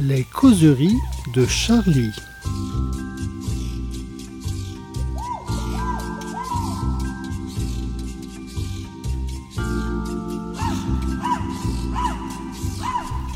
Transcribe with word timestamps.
Les 0.00 0.22
causeries 0.22 0.96
de 1.34 1.44
Charlie. 1.44 2.12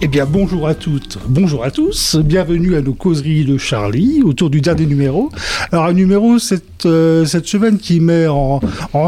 Eh 0.04 0.08
bien, 0.08 0.26
bonjour 0.26 0.66
à 0.66 0.74
toutes, 0.74 1.18
bonjour 1.28 1.62
à 1.62 1.70
tous, 1.70 2.16
bienvenue 2.16 2.74
à 2.74 2.80
nos 2.80 2.92
causeries 2.92 3.44
de 3.44 3.56
Charlie 3.56 4.20
autour 4.24 4.50
du 4.50 4.60
dernier 4.60 4.84
numéro. 4.84 5.30
Alors, 5.70 5.84
un 5.84 5.92
numéro 5.92 6.40
cette, 6.40 6.86
euh, 6.86 7.24
cette 7.24 7.46
semaine 7.46 7.78
qui 7.78 8.00
met 8.00 8.26
en, 8.26 8.60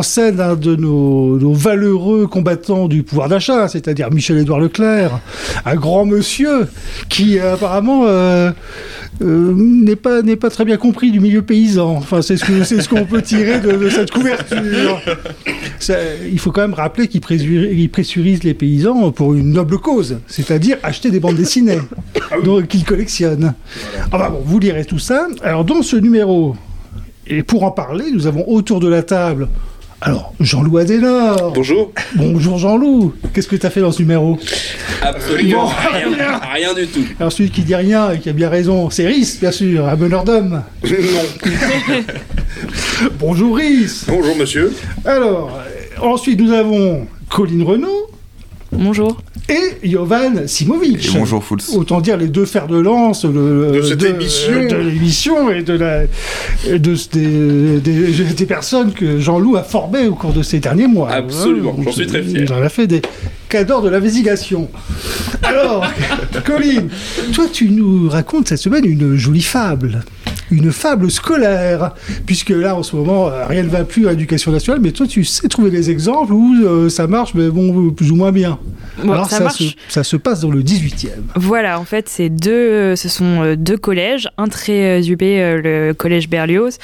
scène 0.02 0.38
un 0.38 0.54
de 0.54 0.76
nos, 0.76 1.36
nos 1.40 1.52
valeureux 1.52 2.28
combattants 2.28 2.86
du 2.86 3.02
pouvoir 3.02 3.28
d'achat, 3.28 3.66
c'est-à-dire 3.66 4.12
Michel-Édouard 4.12 4.60
Leclerc, 4.60 5.18
un 5.64 5.74
grand 5.74 6.06
monsieur 6.06 6.68
qui 7.08 7.40
euh, 7.40 7.54
apparemment 7.54 8.04
euh, 8.06 8.52
euh, 9.22 9.52
n'est 9.56 9.96
pas, 9.96 10.22
n'est 10.22 10.36
pas 10.36 10.50
très 10.50 10.64
bien 10.64 10.76
compris 10.76 11.10
du 11.10 11.20
milieu 11.20 11.42
paysan. 11.42 11.96
Enfin, 11.96 12.22
c'est 12.22 12.36
ce, 12.36 12.44
que, 12.44 12.64
c'est 12.64 12.80
ce 12.80 12.88
qu'on 12.88 13.04
peut 13.04 13.22
tirer 13.22 13.60
de, 13.60 13.72
de 13.72 13.88
cette 13.88 14.10
couverture. 14.10 15.00
Ça, 15.78 15.96
il 16.30 16.38
faut 16.38 16.50
quand 16.50 16.62
même 16.62 16.74
rappeler 16.74 17.08
qu'il 17.08 17.20
pressurise 17.20 18.42
les 18.42 18.54
paysans 18.54 19.10
pour 19.12 19.34
une 19.34 19.52
noble 19.52 19.78
cause, 19.78 20.18
c'est-à-dire 20.26 20.78
acheter 20.82 21.10
des 21.10 21.20
bandes 21.20 21.36
dessinées 21.36 21.80
donc, 22.44 22.68
qu'ils 22.68 22.84
collectionnent. 22.84 23.54
Enfin 24.12 24.30
bon, 24.30 24.42
vous 24.44 24.58
lirez 24.58 24.84
tout 24.84 24.98
ça. 24.98 25.28
Alors 25.42 25.64
dans 25.64 25.82
ce 25.82 25.96
numéro, 25.96 26.56
et 27.26 27.42
pour 27.42 27.64
en 27.64 27.70
parler, 27.70 28.04
nous 28.12 28.26
avons 28.26 28.48
autour 28.48 28.80
de 28.80 28.88
la 28.88 29.02
table. 29.02 29.48
Alors, 30.06 30.34
Jean-Loup 30.38 30.76
Adénor. 30.76 31.50
Bonjour. 31.54 31.90
Bonjour 32.14 32.58
Jean-Loup. 32.58 33.14
Qu'est-ce 33.32 33.48
que 33.48 33.56
tu 33.56 33.64
as 33.64 33.70
fait 33.70 33.80
dans 33.80 33.90
ce 33.90 34.02
numéro? 34.02 34.38
Absolument 35.00 35.64
Bon, 35.64 35.70
rien. 35.92 36.10
rien. 36.14 36.40
Rien 36.52 36.74
du 36.74 36.86
tout. 36.86 37.04
Alors 37.18 37.32
celui 37.32 37.48
qui 37.48 37.62
dit 37.62 37.74
rien 37.74 38.10
et 38.12 38.18
qui 38.18 38.28
a 38.28 38.34
bien 38.34 38.50
raison, 38.50 38.90
c'est 38.90 39.06
Rhys, 39.06 39.38
bien 39.40 39.50
sûr, 39.50 39.88
un 39.88 39.96
bonheur 39.96 40.24
d'homme. 40.24 40.62
Non. 40.84 40.90
Bonjour 43.18 43.56
Rhys. 43.56 44.04
Bonjour 44.06 44.36
monsieur. 44.36 44.74
Alors, 45.06 45.58
ensuite 46.02 46.38
nous 46.38 46.52
avons 46.52 47.06
Colline 47.30 47.62
Renaud 47.62 48.10
Bonjour. 48.78 49.16
et 49.48 49.88
Jovan 49.88 50.46
Simovic. 50.46 51.06
Et 51.14 51.18
bonjour 51.18 51.42
Fools. 51.44 51.60
Autant 51.74 52.00
dire 52.00 52.16
les 52.16 52.28
deux 52.28 52.44
fers 52.44 52.66
de 52.66 52.78
lance 52.78 53.24
le- 53.24 53.72
De 53.74 53.82
cette 53.82 54.02
émission. 54.02 54.52
de 54.68 54.76
l'émission 54.76 55.50
et 55.50 55.62
de 55.62 55.74
la 55.74 56.02
et 56.66 56.78
de 56.78 56.94
des, 57.12 57.80
des, 57.80 58.24
des 58.34 58.46
personnes 58.46 58.92
que 58.92 59.18
Jean-Loup 59.20 59.56
a 59.56 59.62
formées 59.62 60.08
au 60.08 60.14
cours 60.14 60.32
de 60.32 60.42
ces 60.42 60.60
derniers 60.60 60.86
mois. 60.86 61.10
Absolument, 61.10 61.74
Hein, 61.78 61.82
j'en 61.84 61.92
suis 61.92 62.06
très 62.06 62.22
fier. 62.22 62.42
Il 62.44 62.52
en 62.52 62.62
a 62.62 62.68
fait 62.68 62.86
des 62.86 63.02
cadors 63.48 63.82
de 63.82 63.88
l'investigation. 63.90 64.68
Alors, 65.42 65.86
Colline, 66.44 66.88
toi 67.32 67.44
tu 67.52 67.68
nous 67.68 68.08
racontes 68.08 68.48
cette 68.48 68.58
semaine 68.58 68.84
une 68.84 69.16
jolie 69.16 69.42
fable. 69.42 70.04
Une 70.50 70.72
fable 70.72 71.10
scolaire, 71.10 71.94
puisque 72.26 72.50
là 72.50 72.76
en 72.76 72.82
ce 72.82 72.94
moment 72.96 73.28
euh, 73.28 73.46
rien 73.46 73.62
ne 73.62 73.68
va 73.68 73.84
plus 73.84 74.06
à 74.08 74.10
l'éducation 74.10 74.52
nationale, 74.52 74.80
mais 74.82 74.92
toi 74.92 75.06
tu 75.06 75.24
sais 75.24 75.48
trouver 75.48 75.70
des 75.70 75.90
exemples 75.90 76.32
où 76.32 76.54
euh, 76.64 76.88
ça 76.88 77.06
marche, 77.06 77.34
mais 77.34 77.48
bon, 77.48 77.90
plus 77.90 78.10
ou 78.10 78.16
moins 78.16 78.32
bien. 78.32 78.58
Bon, 79.02 79.12
Alors 79.12 79.28
ça 79.30 79.48
se, 79.50 79.64
ça 79.88 80.04
se 80.04 80.16
passe 80.16 80.40
dans 80.40 80.50
le 80.50 80.62
18e. 80.62 81.08
Voilà, 81.34 81.80
en 81.80 81.84
fait, 81.84 82.08
c'est 82.08 82.28
deux, 82.28 82.50
euh, 82.52 82.96
ce 82.96 83.08
sont 83.08 83.54
deux 83.56 83.76
collèges, 83.76 84.28
un 84.38 84.48
très 84.48 85.00
euh, 85.00 85.60
le 85.88 85.92
collège 85.94 86.28
Berlioz, 86.28 86.78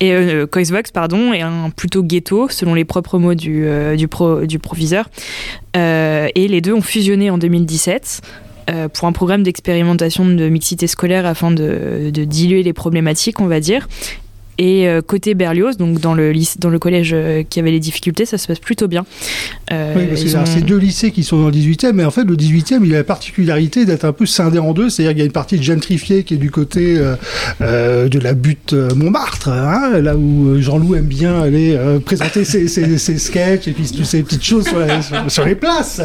et 0.00 0.12
euh, 0.12 0.46
Coisvox, 0.46 0.90
pardon, 0.90 1.32
et 1.32 1.40
un 1.40 1.70
plutôt 1.74 2.02
ghetto, 2.02 2.48
selon 2.50 2.74
les 2.74 2.84
propres 2.84 3.18
mots 3.18 3.34
du, 3.34 3.64
euh, 3.66 3.96
du, 3.96 4.08
pro- 4.08 4.44
du 4.44 4.58
proviseur. 4.58 5.08
Euh, 5.76 6.28
et 6.34 6.48
les 6.48 6.60
deux 6.60 6.74
ont 6.74 6.82
fusionné 6.82 7.30
en 7.30 7.38
2017 7.38 8.20
euh, 8.68 8.88
pour 8.88 9.06
un 9.06 9.12
programme 9.12 9.42
d'expérimentation 9.42 10.26
de 10.26 10.48
mixité 10.48 10.86
scolaire 10.86 11.26
afin 11.26 11.50
de, 11.50 12.10
de 12.12 12.24
diluer 12.24 12.62
les 12.62 12.72
problématiques, 12.72 13.40
on 13.40 13.46
va 13.46 13.60
dire. 13.60 13.88
Et 14.58 14.88
euh, 14.88 15.02
côté 15.02 15.34
Berlioz, 15.34 15.76
donc 15.76 16.00
dans 16.00 16.14
le, 16.14 16.32
dans 16.60 16.70
le 16.70 16.78
collège 16.78 17.10
euh, 17.12 17.42
qui 17.48 17.60
avait 17.60 17.70
les 17.70 17.80
difficultés, 17.80 18.24
ça 18.24 18.38
se 18.38 18.46
passe 18.46 18.58
plutôt 18.58 18.88
bien. 18.88 19.04
Euh, 19.72 19.94
Oui, 19.96 20.06
parce 20.08 20.22
que 20.24 20.36
ont- 20.36 20.46
c'est 20.46 20.64
deux 20.64 20.78
lycées 20.78 21.10
qui 21.10 21.24
sont 21.24 21.38
dans 21.40 21.46
le 21.48 21.52
18e, 21.52 21.92
mais 21.92 22.04
en 22.04 22.10
fait, 22.10 22.24
le 22.24 22.36
18e, 22.36 22.80
il 22.84 22.94
a 22.94 22.98
la 22.98 23.04
particularité 23.04 23.84
d'être 23.84 24.04
un 24.04 24.12
peu 24.12 24.24
scindé 24.26 24.58
en 24.58 24.72
deux. 24.72 24.88
C'est-à-dire 24.88 25.12
qu'il 25.12 25.18
y 25.18 25.22
a 25.22 25.26
une 25.26 25.32
partie 25.32 25.62
gentrifiée 25.62 26.24
qui 26.24 26.34
est 26.34 26.38
du 26.38 26.50
côté 26.50 26.96
euh, 27.60 28.08
de 28.08 28.18
la 28.18 28.32
butte 28.34 28.72
Montmartre, 28.72 29.48
hein, 29.48 30.00
là 30.00 30.16
où 30.16 30.60
Jean-Loup 30.60 30.94
aime 30.94 31.04
bien 31.06 31.40
aller 31.42 31.74
euh, 31.76 31.98
présenter 31.98 32.44
ses, 32.44 32.68
ses, 32.68 32.98
ses 32.98 33.18
sketchs 33.18 33.68
et 33.68 33.72
puis 33.72 33.84
toutes 33.94 34.04
ces 34.04 34.22
petites 34.22 34.44
choses 34.44 34.66
sur, 34.68 34.78
la- 34.78 35.02
sur- 35.02 35.30
sur 35.30 35.44
les 35.44 35.54
places. 35.54 36.00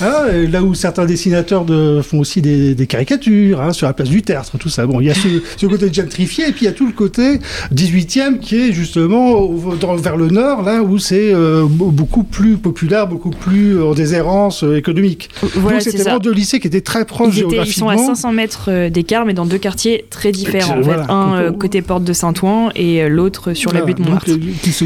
Hein, 0.00 0.12
là 0.50 0.62
où 0.62 0.74
certains 0.74 1.04
dessinateurs 1.04 1.64
de, 1.64 2.00
font 2.02 2.18
aussi 2.20 2.40
des, 2.42 2.74
des 2.74 2.86
caricatures, 2.86 3.60
hein, 3.60 3.72
sur 3.72 3.86
la 3.86 3.92
place 3.92 4.08
du 4.08 4.22
Tertre, 4.22 4.56
tout 4.58 4.68
ça. 4.68 4.86
Bon, 4.86 5.00
il 5.00 5.06
y 5.08 5.10
a 5.10 5.14
ce, 5.14 5.28
ce 5.56 5.66
côté 5.66 5.92
gentrifié, 5.92 6.48
et 6.48 6.52
puis 6.52 6.62
il 6.62 6.64
y 6.66 6.68
a 6.68 6.72
tout 6.72 6.86
le 6.86 6.92
côté 6.92 7.38
18e 7.82 8.38
qui 8.38 8.56
est 8.56 8.72
justement 8.72 9.48
dans- 9.80 9.96
vers 9.96 10.16
le 10.16 10.28
nord, 10.28 10.62
là 10.62 10.82
où 10.82 10.98
c'est 10.98 11.32
euh, 11.34 11.64
be- 11.64 11.90
beaucoup 11.90 12.22
plus 12.24 12.56
populaire, 12.56 13.06
beaucoup 13.06 13.30
plus 13.30 13.80
en 13.82 13.94
déshérence 13.94 14.64
euh, 14.64 14.76
économique. 14.76 15.30
Voilà, 15.54 15.76
Donc 15.78 15.82
c'est 15.82 15.90
c'était 15.90 16.02
vraiment 16.04 16.18
deux 16.18 16.32
lycées 16.32 16.60
qui 16.60 16.66
étaient 16.68 16.80
très 16.80 17.04
proches 17.04 17.34
Ils, 17.36 17.40
étaient, 17.44 17.56
ils 17.56 17.72
sont 17.72 17.88
géographiquement. 17.88 17.90
à 17.90 17.96
500 18.16 18.32
mètres 18.32 18.64
euh, 18.68 18.90
d'écart, 18.90 19.24
mais 19.26 19.34
dans 19.34 19.46
deux 19.46 19.58
quartiers 19.58 20.04
très 20.10 20.32
différents. 20.32 20.78
En 20.78 20.80
Voilà. 20.80 21.04
fait. 21.04 21.10
Un 21.12 21.34
euh, 21.36 21.52
côté 21.52 21.82
porte 21.82 22.04
de 22.04 22.12
Saint-Ouen 22.12 22.70
et 22.74 23.02
euh, 23.02 23.08
l'autre 23.08 23.52
sur 23.54 23.72
la 23.72 23.80
Voilà, 23.80 23.86
butte 23.86 23.98
donc, 23.98 24.06
Montmartre. 24.06 24.30
euh, 24.30 24.38
qui 24.62 24.72
se 24.72 24.84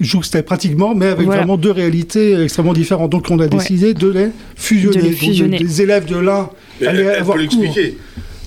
jouxtaient 0.00 0.42
pratiquement, 0.42 0.94
mais 0.94 1.06
avec 1.06 1.24
Voilà. 1.26 1.40
vraiment 1.40 1.56
deux 1.56 1.70
réalités 1.72 2.40
extrêmement 2.42 2.72
différentes. 2.72 3.10
Donc 3.10 3.26
on 3.30 3.38
a 3.40 3.48
décidé 3.48 3.94
de 3.94 4.08
les 4.08 4.28
fusionner. 4.56 4.96
De 4.98 5.64
les 5.64 5.64
Donc, 5.64 5.80
élèves 5.80 6.04
de 6.06 6.16
l'un 6.16 6.48
allaient 6.86 7.16
avoir 7.16 7.36
cours. 7.38 7.74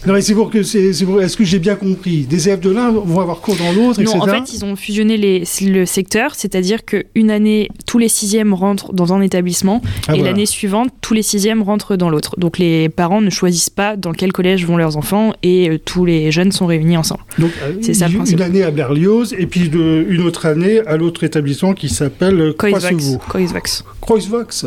Non, 0.07 0.13
mais 0.13 0.21
c'est 0.21 0.33
pour 0.33 0.49
que 0.49 0.63
c'est. 0.63 0.93
c'est 0.93 1.03
pour- 1.05 1.21
Est-ce 1.21 1.35
que 1.35 1.43
j'ai 1.43 1.59
bien 1.59 1.75
compris? 1.75 2.21
Des 2.25 2.47
élèves 2.47 2.61
de 2.61 2.69
l'un 2.69 2.89
vont 2.91 3.19
avoir 3.19 3.41
cours 3.41 3.57
dans 3.57 3.71
l'autre, 3.73 4.01
Non, 4.01 4.11
etc. 4.11 4.17
en 4.21 4.27
fait, 4.45 4.53
ils 4.53 4.63
ont 4.63 4.75
fusionné 4.77 5.17
les, 5.17 5.43
le 5.61 5.85
secteur, 5.85 6.35
c'est-à-dire 6.35 6.85
qu'une 6.85 7.29
année, 7.29 7.67
tous 7.85 7.97
les 7.97 8.07
sixièmes 8.07 8.53
rentrent 8.53 8.93
dans 8.93 9.11
un 9.13 9.21
établissement, 9.21 9.81
Ah, 10.07 10.13
et 10.13 10.17
voilà. 10.19 10.31
l'année 10.31 10.45
suivante, 10.45 10.89
tous 11.01 11.13
les 11.13 11.21
sixièmes 11.21 11.61
rentrent 11.63 11.97
dans 11.97 12.09
l'autre. 12.09 12.35
Donc 12.39 12.57
les 12.59 12.87
parents 12.87 13.19
ne 13.21 13.29
choisissent 13.29 13.69
pas 13.69 13.97
dans 13.97 14.13
quel 14.13 14.31
collège 14.31 14.65
vont 14.65 14.77
leurs 14.77 14.95
enfants, 14.95 15.33
et 15.43 15.69
euh, 15.69 15.77
tous 15.77 16.05
les 16.05 16.31
jeunes 16.31 16.51
sont 16.53 16.65
réunis 16.65 16.95
ensemble. 16.95 17.21
Donc, 17.37 17.51
euh, 17.63 17.73
C'est 17.81 17.93
ça 17.93 18.05
le 18.07 18.11
une, 18.13 18.17
principe. 18.19 18.37
une 18.37 18.43
année 18.43 18.63
à 18.63 18.71
Berlioz 18.71 19.33
et 19.37 19.47
puis 19.47 19.67
de- 19.69 20.05
une 20.09 20.21
autre 20.21 20.45
année 20.45 20.79
à 20.87 20.95
l'autre 20.95 21.23
établissement 21.25 21.73
qui 21.73 21.89
s'appelle. 21.89 22.53
Croissevaux. 22.57 23.19
Coisvox. 23.27 23.83
Croissvox. 23.99 24.65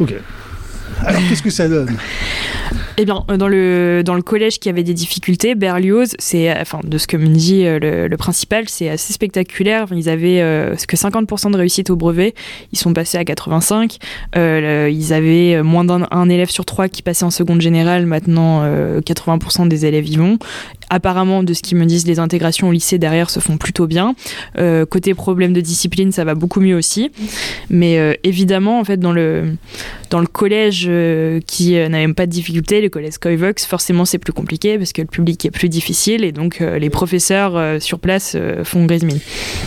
Ok. 0.00 0.14
Alors 1.04 1.20
qu'est-ce 1.28 1.42
que 1.42 1.50
ça 1.50 1.68
donne 1.68 1.96
Eh 2.96 3.04
bien, 3.04 3.24
euh, 3.30 3.36
dans 3.36 3.48
le, 4.14 4.22
collège 4.22 4.58
qui 4.58 4.68
avait 4.68 4.82
des 4.82 4.94
difficultés, 4.94 5.54
Berlioz, 5.54 6.14
euh, 6.34 6.54
enfin, 6.60 6.80
de 6.84 6.98
ce 6.98 7.06
que 7.06 7.16
me 7.16 7.26
dit 7.26 7.66
euh, 7.66 8.08
le, 8.08 8.16
principal, 8.16 8.68
c'est 8.68 8.88
assez 8.88 9.12
spectaculaire. 9.12 9.86
Ils 9.92 10.08
avaient 10.08 10.40
que 10.86 10.96
50% 10.96 11.52
de 11.52 11.56
réussite 11.56 11.90
au 11.90 11.96
brevet, 11.96 12.34
ils 12.72 12.78
sont 12.78 12.92
passés 12.92 13.18
à 13.18 13.24
85. 13.24 13.98
Euh, 14.36 14.88
ils 14.92 15.12
avaient 15.12 15.62
moins 15.62 15.84
d'un 15.84 16.06
un 16.10 16.28
élève 16.28 16.50
sur 16.50 16.64
trois 16.64 16.88
qui 16.88 17.02
passait 17.02 17.24
en 17.24 17.30
seconde 17.30 17.60
générale. 17.60 18.06
Maintenant, 18.06 18.62
euh, 18.62 19.00
80% 19.00 19.68
des 19.68 19.86
élèves 19.86 20.08
y 20.08 20.16
vont. 20.16 20.38
Apparemment, 20.90 21.42
de 21.42 21.54
ce 21.54 21.62
qu'ils 21.62 21.76
me 21.78 21.84
disent, 21.84 22.06
les 22.06 22.18
intégrations 22.18 22.68
au 22.68 22.72
lycée 22.72 22.98
derrière 22.98 23.30
se 23.30 23.40
font 23.40 23.56
plutôt 23.56 23.86
bien. 23.86 24.14
Euh, 24.58 24.86
côté 24.86 25.14
problème 25.14 25.52
de 25.52 25.60
discipline, 25.60 26.12
ça 26.12 26.24
va 26.24 26.34
beaucoup 26.34 26.60
mieux 26.60 26.76
aussi. 26.76 27.10
Mais 27.70 27.98
euh, 27.98 28.12
évidemment, 28.22 28.78
en 28.80 28.84
fait, 28.84 28.98
dans 28.98 29.12
le, 29.12 29.54
dans 30.10 30.20
le 30.20 30.26
collège 30.26 30.86
euh, 30.88 31.40
qui 31.46 31.72
n'a 31.74 31.88
même 31.88 32.14
pas 32.14 32.26
de 32.26 32.30
difficulté, 32.30 32.80
le 32.80 32.88
collège 32.88 33.18
Coivox, 33.18 33.64
forcément 33.66 34.04
c'est 34.04 34.18
plus 34.18 34.32
compliqué 34.32 34.78
parce 34.78 34.92
que 34.92 35.02
le 35.02 35.08
public 35.08 35.44
est 35.44 35.50
plus 35.50 35.68
difficile 35.68 36.24
et 36.24 36.32
donc 36.32 36.60
les 36.60 36.90
professeurs 36.90 37.80
sur 37.82 37.98
place 37.98 38.36
font 38.64 38.84
grise 38.86 39.04
mine. 39.04 39.18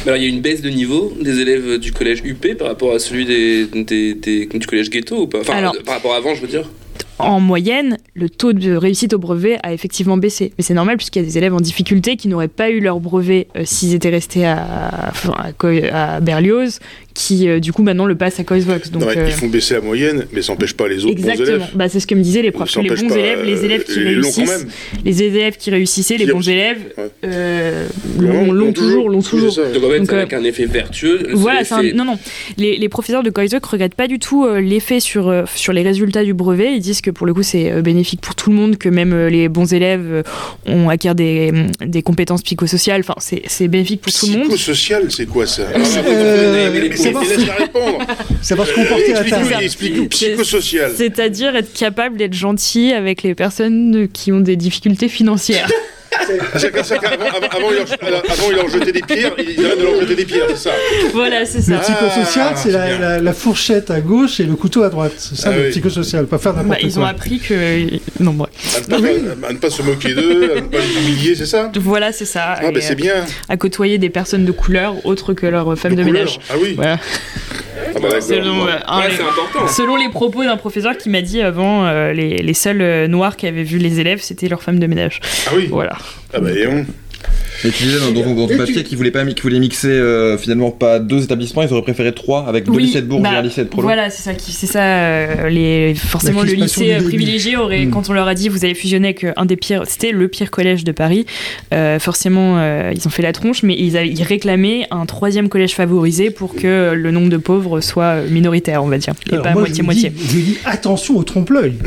Alors 0.05 0.17
il 0.17 0.23
y 0.23 0.25
a 0.25 0.29
une 0.29 0.41
baisse 0.41 0.61
de 0.61 0.69
niveau 0.69 1.13
des 1.22 1.39
élèves 1.39 1.78
du 1.79 1.91
collège 1.91 2.22
UP 2.25 2.57
par 2.57 2.67
rapport 2.67 2.94
à 2.94 2.99
celui 2.99 3.25
des, 3.25 3.66
des- 3.66 4.13
des- 4.13 4.45
du 4.45 4.66
collège 4.67 4.89
ghetto 4.89 5.23
ou 5.23 5.28
pas? 5.28 5.39
Enfin, 5.41 5.53
Alors- 5.55 5.75
par 5.85 5.95
rapport 5.95 6.13
à 6.13 6.17
avant, 6.17 6.34
je 6.35 6.41
veux 6.41 6.47
dire? 6.47 6.69
En 7.19 7.40
moyenne, 7.40 7.97
le 8.14 8.29
taux 8.29 8.53
de 8.53 8.75
réussite 8.75 9.14
au 9.14 9.17
brevet 9.17 9.58
a 9.64 9.73
effectivement 9.73 10.17
baissé. 10.17 10.53
Mais 10.58 10.64
c'est 10.64 10.75
normal 10.75 10.97
puisqu'il 10.97 11.19
y 11.19 11.25
a 11.25 11.25
des 11.25 11.37
élèves 11.37 11.53
en 11.53 11.59
difficulté 11.59 12.16
qui 12.16 12.28
n'auraient 12.28 12.47
pas 12.47 12.69
eu 12.69 12.79
leur 12.79 12.99
brevet 12.99 13.47
euh, 13.55 13.64
s'ils 13.66 13.96
étaient 13.96 14.09
restés 14.09 14.46
à, 14.46 15.11
Berlioz, 16.22 16.79
qui 17.17 17.49
euh, 17.49 17.59
du 17.59 17.73
coup 17.73 17.81
maintenant 17.81 18.05
le 18.05 18.16
passent 18.16 18.40
à 18.40 18.43
Coisvox. 18.43 18.91
Donc, 18.91 19.02
Non, 19.02 19.08
euh, 19.09 19.25
Ils 19.28 19.34
font 19.34 19.47
baisser 19.47 19.73
la 19.73 19.81
moyenne, 19.81 20.25
mais 20.31 20.43
ça 20.43 20.53
n'empêche 20.53 20.73
pas 20.73 20.87
les 20.87 21.03
autres 21.03 21.16
bons 21.16 21.29
Exactement. 21.29 21.47
élèves. 21.66 21.67
Bah, 21.73 21.90
c'est 21.90 21.99
ce 21.99 22.05
que 22.05 22.14
me 22.14 22.22
disaient 22.22 22.43
les 22.43 22.52
profs. 22.52 22.69
Ça 22.69 22.81
Les 22.81 22.90
bons 22.90 23.16
élèves, 23.16 23.43
les 23.43 23.66
élèves 23.66 23.84
qui 23.85 23.99
euh, 23.99 24.03
les 24.03 24.14
réussissent, 24.14 24.67
les 25.03 25.23
élèves 25.23 25.58
qui 25.58 25.72
réussissaient, 25.72 26.17
les 26.17 26.28
bons 26.28 26.47
élèves, 26.47 26.78
euh, 27.25 27.87
l'ont 28.19 28.72
toujours, 28.72 29.09
l'ont 29.09 29.22
toujours. 29.23 29.55
Donc 29.55 29.84
en 29.84 29.90
fait, 29.90 29.97
Donc, 29.99 30.08
c'est 30.09 30.14
euh, 30.14 30.17
avec 30.19 30.34
un 30.34 30.43
effet 30.43 30.66
vertueux. 30.66 31.28
Voilà, 31.34 31.61
un- 31.72 31.93
non, 31.93 32.05
non. 32.05 32.19
Les, 32.58 32.78
les 32.78 32.90
professeurs 32.90 33.23
de 33.23 33.29
Koizok 33.31 33.66
regrettent 33.66 33.96
pas 33.96 34.08
du 34.08 34.20
tout 34.20 34.46
euh, 34.46 34.61
l'effet 34.61 34.99
sur, 34.99 35.28
euh, 35.28 35.43
sur 35.55 35.73
les 35.73 35.81
résultats 35.81 36.23
du 36.23 36.34
brevet. 36.35 36.73
Ils 36.75 36.81
disent 36.81 37.02
que 37.02 37.09
pour 37.11 37.25
le 37.25 37.34
coup, 37.34 37.43
c'est 37.43 37.72
euh, 37.72 37.81
bénéfique 37.81 38.22
pour 38.22 38.35
tout 38.35 38.49
le 38.52 38.55
monde, 38.55 38.78
que 38.78 38.90
même 38.90 39.13
euh, 39.13 39.29
les 39.29 39.49
bons 39.49 39.73
élèves 39.73 40.05
euh, 40.05 40.23
ont 40.67 40.90
acquiert 40.90 41.16
des, 41.16 41.52
des 41.85 42.02
compétences 42.03 42.43
psychosociales. 42.43 43.02
Enfin, 43.02 43.16
c'est 43.17 43.41
c'est 43.47 43.67
bénéfique 43.67 44.02
pour 44.02 44.13
tout 44.13 44.28
le 44.28 44.34
monde. 44.34 44.41
Psychosocial, 44.49 45.03
c'est 45.09 45.25
quoi 45.25 45.47
ça 45.47 45.63
Euh, 46.08 46.90
c'est 48.42 48.56
parce- 48.56 48.70
va 48.70 48.74
se 48.74 48.74
comporter 48.74 49.16
à 49.16 49.62
explique-nous, 49.62 50.08
psychosocial. 50.08 50.92
C'est-à-dire 50.96 51.56
être 51.56 51.74
capable 51.74 52.18
d'être 52.18 52.34
gentil 52.34 52.94
avec 52.94 53.24
les 53.24 53.36
personnes 53.36 54.08
qui 54.12 54.32
ont 54.32 54.40
des 54.40 54.56
difficultés 54.56 55.09
financières. 55.09 55.70
C'est-à-dire 56.25 56.72
qu'avant- 56.99 57.25
avant, 57.25 57.47
avant, 57.49 57.67
il 57.72 57.75
leur, 58.09 58.19
avant, 58.31 58.49
il 58.49 58.55
leur 58.55 58.69
jetait 58.69 58.91
des 58.91 59.02
pierres, 59.02 59.34
ils 59.37 59.66
arrêtent 59.66 59.79
de 59.79 59.84
leur 59.84 60.02
jeter 60.02 60.16
des 60.16 60.25
pierres, 60.25 60.46
c'est 60.49 60.58
ça 60.58 60.72
voilà, 61.14 61.46
c'est 61.46 61.59
Le 61.67 61.75
ça. 61.75 61.79
psychosocial, 61.79 62.47
Ah, 62.52 62.55
c'est 62.55 62.72
la, 63.22 63.34
fourchette 63.34 63.91
à 63.91 63.99
gauche 64.02 64.40
et 64.40 64.43
le 64.46 64.55
couteau 64.55 64.84
à 64.84 64.90
droite. 64.90 65.14
C'est 65.17 65.35
ça 65.37 65.49
Ah 65.52 65.58
le 65.58 65.64
oui. 65.66 65.69
psychosocial, 65.72 66.25
pas 66.25 66.37
faire 66.37 66.53
Bah, 66.53 66.61
n'importe 66.64 66.81
ils 66.84 66.97
ont 66.97 67.02
quoi. 67.02 67.09
appris 67.09 67.40
que. 67.40 67.87
Non, 68.19 68.31
bref. 68.34 68.49
à 68.75 68.79
ne, 68.81 68.85
pas, 68.85 69.47
à 69.47 69.53
ne 69.53 69.58
pas 69.58 69.69
se 69.69 69.81
moquer 69.81 70.14
d'eux, 70.14 70.52
à 70.58 70.61
ne 70.61 70.67
pas 70.67 70.78
les 70.79 71.02
humilier, 71.09 71.35
c'est 71.35 71.46
ça? 71.46 71.72
Voilà, 71.79 72.11
c'est 72.11 72.25
ça. 72.25 72.55
Ah, 72.59 72.72
bah 72.72 72.79
c'est 72.81 72.96
bien. 72.96 73.25
à 73.49 73.58
côtoyer 73.58 73.97
des 73.97 74.09
personnes 74.09 74.46
de 74.46 74.52
couleur 74.52 75.05
autres 75.05 75.34
que 75.34 75.46
leurs 75.46 75.78
femmes 75.78 75.96
de, 75.96 76.03
couleur. 76.03 76.13
ménage. 76.25 76.40
Ah 76.49 76.53
oui. 76.61 76.73
Voilà. 76.75 76.97
Ah 77.97 78.08
bah. 78.09 78.22
Selon, 78.22 78.67
euh, 78.67 78.78
Ouais, 78.99 79.67
selon 79.76 79.96
les 79.96 80.09
propos 80.09 80.44
d'un 80.44 80.58
professeur 80.58 80.97
qui 80.97 81.09
m'a 81.09 81.22
dit 81.22 81.41
avant, 81.41 81.85
euh, 81.85 82.14
les, 82.14 82.38
les 82.38 82.53
seuls 82.53 82.82
euh, 82.82 83.08
noirs 83.08 83.35
qui 83.38 83.47
avaient 83.47 83.64
vu 83.64 83.78
les 83.78 83.99
élèves, 83.99 84.22
c'était 84.22 84.47
leurs 84.47 84.61
femmes 84.61 84.79
de 84.79 84.88
ménage. 84.88 85.20
Ah 85.47 85.52
oui. 85.55 85.67
Voilà. 85.72 85.97
Ah 86.34 86.40
bah 86.40 86.52
et 86.52 86.67
on. 86.67 86.85
Et 87.66 87.70
tu 87.70 87.84
disais 87.84 88.00
dans, 88.00 88.12
dans 88.12 88.34
dans 88.36 88.48
ton 88.48 88.54
Et 88.54 88.58
papier 88.58 88.76
tu- 88.76 88.84
qu'ils 88.84 88.98
voulaient 88.98 89.12
pas 89.12 89.26
qu'ils 89.26 89.42
voulaient 89.42 89.59
mixer 89.59 89.88
euh, 89.90 90.38
finalement 90.38 90.72
pas 90.72 91.00
deux 91.00 91.24
établissements, 91.24 91.64
ils 91.64 91.72
auraient 91.74 91.82
préféré 91.82 92.14
trois 92.14 92.46
avec 92.48 92.66
deux 92.66 92.78
lycées 92.78 93.02
de 93.02 93.08
Bourges 93.08 93.24
bah, 93.24 93.32
et 93.34 93.38
un 93.38 93.42
lycée 93.42 93.64
de 93.64 93.68
Prolo. 93.70 93.88
Voilà, 93.88 94.09
c'est 94.09 94.22
ça. 94.22 94.34
qui- 94.34 94.52
C'est 94.52 94.68
ça. 94.68 94.84
euh, 94.84 95.50
les, 95.50 95.96
forcément, 95.96 96.44
le 96.44 96.52
lycée 96.54 96.94
euh, 96.94 97.02
privilégié 97.04 97.58
aurait, 97.58 97.86
Mm. 97.86 97.92
quand 97.92 98.09
on 98.09 98.14
leur 98.14 98.28
a 98.28 98.36
dit 98.36 98.50
vous 98.50 98.64
avez 98.66 98.74
fusionné 98.76 99.08
avec 99.09 99.26
un 99.36 99.46
des 99.46 99.56
pires, 99.56 99.84
c'était 99.88 100.12
le 100.12 100.28
pire 100.28 100.52
collège 100.52 100.84
de 100.84 100.92
Paris. 100.92 101.26
euh, 101.74 102.00
forcément, 102.00 102.58
euh, 102.59 102.92
ils 102.96 103.06
ont 103.08 103.09
fait 103.12 103.24
la 103.24 103.34
tronche, 103.34 103.64
mais 103.64 103.76
ils, 103.78 103.98
réclamaient 104.24 104.86
un 104.92 105.06
troisième 105.06 105.50
collège 105.50 105.74
favorisé 105.74 106.30
pour 106.30 106.56
que 106.56 106.94
le 106.94 107.12
nombre 107.12 107.30
de 107.30 107.38
pauvres 107.38 107.82
soit 107.82 108.22
minoritaire, 108.30 108.84
on 108.84 108.88
va 108.88 108.98
dire, 108.98 109.14
et 109.30 109.34
Alors, 109.34 109.44
pas 109.44 109.52
moi, 109.54 109.62
je 109.64 109.68
moitié-moitié. 109.68 110.09
dis- 110.09 110.24
Je 110.28 110.32
dis 110.38 110.58
attention 110.66 111.18
au 111.18 111.24
trompe-l'œil. 111.24 111.74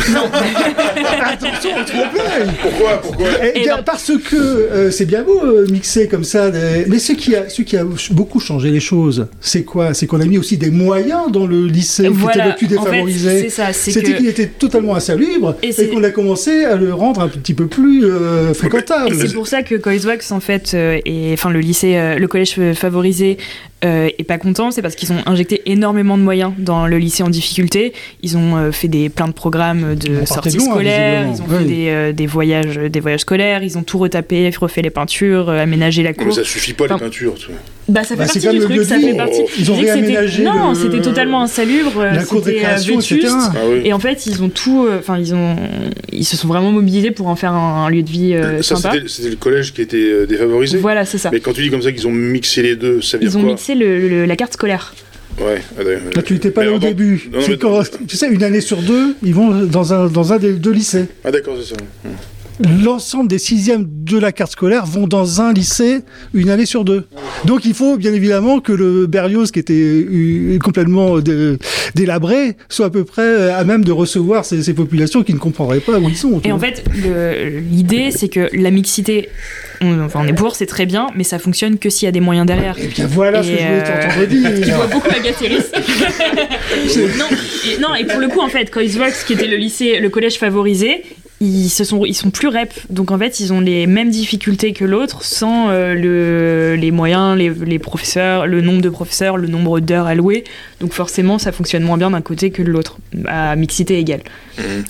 attention 1.23 1.71
au 1.81 1.85
trompe-l'œil. 1.85 2.49
Pourquoi 2.63 3.01
Pourquoi? 3.03 3.27
Eh 3.43 3.59
Et 3.59 3.63
bien, 3.63 3.77
non. 3.79 3.83
parce 3.85 4.11
que 4.29 4.37
euh, 4.37 4.91
c'est 4.91 5.07
bien 5.07 5.23
beau 5.23 5.41
euh, 5.45 5.60
mixer 5.67 6.09
comme 6.09 6.25
ça, 6.25 6.51
des- 6.51 6.87
mais 6.89 6.99
ce 6.99 7.13
qui, 7.13 7.35
a, 7.37 7.49
ce 7.49 7.63
qui 7.63 7.77
a 7.77 7.85
beaucoup 8.13 8.41
changé 8.41 8.71
les 8.71 8.81
choses, 8.81 9.27
c'est 9.41 9.63
quoi? 9.65 9.95
C'est 9.95 10.07
qu'on 10.07 10.21
a 10.21 10.25
mis 10.25 10.39
aussi 10.39 10.57
des 10.57 10.71
moyens 10.71 11.31
dans 11.33 11.47
le 11.47 11.67
lycée 11.67 12.05
qui 12.09 12.09
était 12.39 12.47
le 12.49 12.57
plus 12.57 12.67
défavorisé. 12.67 13.49
C'était 13.73 14.03
que 14.13 14.17
qu'il 14.19 14.29
était 14.29 14.47
totalement 14.47 14.95
insalubre 14.97 15.57
Et 15.63 15.73
qu'on 15.89 16.03
a 16.05 16.11
commencé 16.11 16.65
à 16.65 16.77
le 16.77 16.93
rendre 16.95 17.21
un 17.21 17.29
petit 17.29 17.55
peu 17.55 17.67
plus 17.67 18.05
euh, 18.05 18.51
Et 18.51 18.55
fréquentable. 18.55 19.15
c'est 19.15 19.33
pour 19.35 19.47
ça 19.47 19.63
que 19.63 19.75
Koizwax, 19.75 20.33
en 20.33 20.41
fait, 20.41 20.73
euh, 20.75 20.99
et 21.05 21.31
enfin 21.33 21.51
le 21.51 21.61
lycée, 21.61 21.97
euh, 21.97 22.17
le 22.19 22.29
collège 22.29 22.55
euh, 22.59 22.75
favorisé 22.75 23.39
euh, 23.85 24.09
est 24.19 24.25
pas 24.25 24.39
content, 24.39 24.71
c'est 24.71 24.83
parce 24.83 24.95
qu'ils 24.95 25.13
ont 25.13 25.19
injecté 25.27 25.63
énormément 25.67 26.19
de 26.19 26.23
moyens 26.23 26.53
dans 26.59 26.87
le 26.87 26.99
lycée 26.99 27.23
en 27.23 27.31
difficulté. 27.31 27.93
Ils 28.23 28.37
ont 28.37 28.57
euh, 28.57 28.73
fait 28.73 28.89
des 28.89 29.09
plein 29.09 29.29
de 29.29 29.33
programmes 29.33 29.95
de 29.95 30.25
sorties 30.27 30.57
loin, 30.59 30.71
scolaires, 30.75 31.27
ils 31.35 31.43
ont 31.43 31.47
fait 31.47 31.65
des, 31.65 31.89
euh, 31.89 32.13
des 32.13 32.27
voyages, 32.27 32.77
des 32.77 33.01
voyages 33.01 33.21
scolaires, 33.21 33.63
ils 33.63 33.79
ont 33.79 33.83
tout 33.83 33.99
retapé, 33.99 34.51
refait 34.61 34.83
les 34.83 34.91
peintures, 34.91 35.49
euh, 35.49 35.59
aménagé 35.63 36.03
la 36.03 36.11
Non, 36.11 36.17
mais 36.19 36.25
cour. 36.27 36.35
ça 36.35 36.45
suffit 36.45 36.73
pas 36.75 36.87
les 36.87 36.93
Enfin, 36.93 37.05
peintures. 37.07 37.35
tu 37.35 37.47
vois. 37.47 37.57
Bah 37.89 38.05
ça 38.05 38.15
fait 38.15 38.17
Bah, 38.17 38.27
c'est 38.33 38.41
partie 38.41 38.57
du 38.59 38.65
truc, 38.65 38.83
ça 38.85 38.97
lieu 38.97 39.03
de 39.03 39.07
fait 39.07 39.11
vie. 39.13 39.17
partie. 39.17 39.43
Ils 39.59 39.71
ont 39.73 39.77
réaménagé 39.77 40.45
Non, 40.45 40.69
le- 40.71 40.75
c'était 40.77 41.01
totalement 41.01 41.43
insalubre. 41.43 42.05
la 42.05 42.23
cour 42.23 42.41
de 42.41 42.51
vétuste. 42.51 43.13
etc. 43.13 43.29
Ah 43.35 43.57
oui. 43.69 43.81
Et 43.85 43.93
en 43.93 43.99
fait, 43.99 44.27
ils 44.27 44.43
ont 44.45 44.49
tout, 44.49 44.87
euh, 44.87 44.99
enfin 45.01 45.19
ils 45.19 45.35
ont, 45.35 45.57
ils 46.13 46.25
se 46.25 46.37
sont 46.37 46.47
vraiment 46.47 46.71
mobilisés 46.71 47.11
pour 47.11 47.27
en 47.27 47.35
faire 47.35 47.53
un, 47.53 47.87
un 47.87 47.91
lieu 47.91 48.03
de 48.03 48.11
vie 48.11 48.35
euh, 48.35 48.63
ça, 48.63 48.77
sympa. 48.77 48.95
c'était 49.09 49.31
le 49.31 49.37
collège 49.37 49.73
qui 49.73 49.83
était 49.83 50.25
défavorisé. 50.27 50.79
Voilà, 50.79 51.05
c'est 51.05 51.19
ça. 51.19 51.31
Mais 51.33 51.41
quand 51.41 51.53
tu 51.53 51.63
dis 51.63 51.71
comme 51.71 51.83
ça 51.83 51.91
qu'ils 51.91 52.07
ont 52.07 52.13
mixé 52.13 52.63
les 52.63 52.77
deux, 52.77 53.01
ça 53.01 53.17
veut 53.17 53.25
dire 53.27 53.33
quoi? 53.41 53.43
mixé 53.49 53.70
le- 53.75 54.09
le- 54.09 54.25
la 54.27 54.37
carte 54.37 54.53
scolaire. 54.55 54.95
Ouais. 55.41 55.63
ah, 55.79 55.85
d'accord. 55.85 56.01
Là, 56.17 56.23
tu 56.23 56.33
n'étais 56.35 56.51
pas 56.51 56.65
là 56.65 56.73
au 56.73 56.79
début. 56.79 57.31
non, 57.33 57.39
quand, 57.61 57.83
tu 58.07 58.17
sais, 58.17 58.29
une 58.29 58.43
année 58.43 58.61
sur 58.61 58.83
deux, 58.83 59.15
ils 59.23 59.35
vont 59.35 59.65
dans 59.65 59.95
un, 59.95 60.07
dans 60.09 60.33
un 60.33 60.39
des 60.39 60.53
deux 60.55 60.73
lycées. 60.73 61.07
Ah 61.25 61.31
d'accord, 61.31 61.55
c'est 61.61 61.75
ça. 61.75 61.81
L'ensemble 62.85 63.29
des 63.31 63.39
sixièmes 63.39 63.87
de 64.05 64.19
la 64.19 64.33
carte 64.33 64.53
scolaire 64.53 64.85
vont 64.85 65.07
dans 65.07 65.41
un 65.41 65.55
lycée 65.55 66.01
une 66.35 66.51
année 66.51 66.67
sur 66.67 66.85
deux. 66.85 67.07
Donc 67.47 67.65
il 67.65 67.73
faut 67.73 67.97
bien 67.97 68.13
évidemment 68.13 68.61
que 68.61 68.73
le 68.73 69.07
Berlioz, 69.07 69.51
qui 69.51 69.61
était 69.61 69.73
euh, 69.73 70.59
complètement 70.59 71.21
dé- 71.21 71.57
délabré, 71.95 72.57
soit 72.69 72.87
à 72.87 72.91
peu 72.91 73.05
près 73.05 73.23
euh, 73.23 73.57
à 73.59 73.65
même 73.65 73.83
de 73.83 73.93
recevoir 73.93 74.45
ces, 74.45 74.63
ces 74.63 74.75
populations 74.75 75.23
qui 75.23 75.33
ne 75.33 75.39
comprendraient 75.39 75.81
pas 75.81 75.99
où 75.99 76.07
ils 76.11 76.17
sont. 76.19 76.39
Et 76.45 76.53
en 76.53 76.59
fait, 76.59 76.85
l'idée, 77.71 78.11
c'est 78.11 78.29
que 78.29 78.51
la 78.53 78.71
mixité, 78.71 79.31
on, 79.81 80.01
enfin, 80.05 80.21
on 80.23 80.27
est 80.27 80.33
pour, 80.33 80.55
c'est 80.57 80.67
très 80.67 80.87
bien, 80.87 81.09
mais 81.15 81.25
ça 81.25 81.39
fonctionne 81.39 81.79
que 81.79 81.89
s'il 81.89 82.07
y 82.07 82.09
a 82.09 82.13
des 82.13 82.21
moyens 82.21 82.47
derrière. 82.47 82.77
Eh 82.79 82.87
bien 82.87 83.07
voilà 83.07 83.43
ce 83.43 83.49
que 83.49 83.55
Et, 83.55 83.59
je 83.59 83.65
voulais 83.65 83.81
euh, 83.81 84.03
t'entendre 84.03 84.27
dire. 84.27 84.51
Tu 84.65 84.71
vois 84.73 84.87
beaucoup 84.87 85.09
Agathéris. 85.09 85.57
non, 87.19 87.27
et, 87.67 87.79
non, 87.81 87.95
et 87.95 88.05
pour 88.05 88.21
le 88.21 88.29
coup, 88.29 88.41
en 88.41 88.49
fait, 88.49 88.71
Koizvox, 88.71 89.25
qui 89.25 89.33
était 89.33 89.47
le 89.47 89.57
lycée, 89.57 89.99
le 89.99 90.09
collège 90.09 90.39
favorisé, 90.39 91.03
ils, 91.41 91.69
se 91.71 91.85
sont, 91.85 92.05
ils 92.05 92.15
sont 92.15 92.31
plus 92.31 92.49
rep. 92.49 92.71
Donc 92.91 93.11
en 93.11 93.19
fait, 93.19 93.41
ils 93.41 93.53
ont 93.53 93.61
les 93.61 93.87
mêmes 93.87 94.11
difficultés 94.11 94.73
que 94.73 94.85
l'autre 94.85 95.25
sans 95.25 95.69
euh, 95.71 95.95
le, 95.95 96.77
les 96.79 96.91
moyens, 96.91 97.37
les, 97.39 97.49
les 97.51 97.79
professeurs, 97.79 98.47
le 98.47 98.61
nombre 98.61 98.83
de 98.83 98.89
professeurs, 98.91 99.37
le 99.39 99.49
nombre 99.49 99.81
d'heures 99.81 100.07
allouées. 100.07 100.45
Donc 100.81 100.93
forcément, 100.93 101.39
ça 101.39 101.53
fonctionne 101.53 101.83
moins 101.83 101.97
bien 101.99 102.11
d'un 102.11 102.21
côté 102.21 102.51
que 102.51 102.63
de 102.63 102.71
l'autre, 102.71 102.99
à 103.27 103.57
mixité 103.57 103.99
égale. 103.99 104.21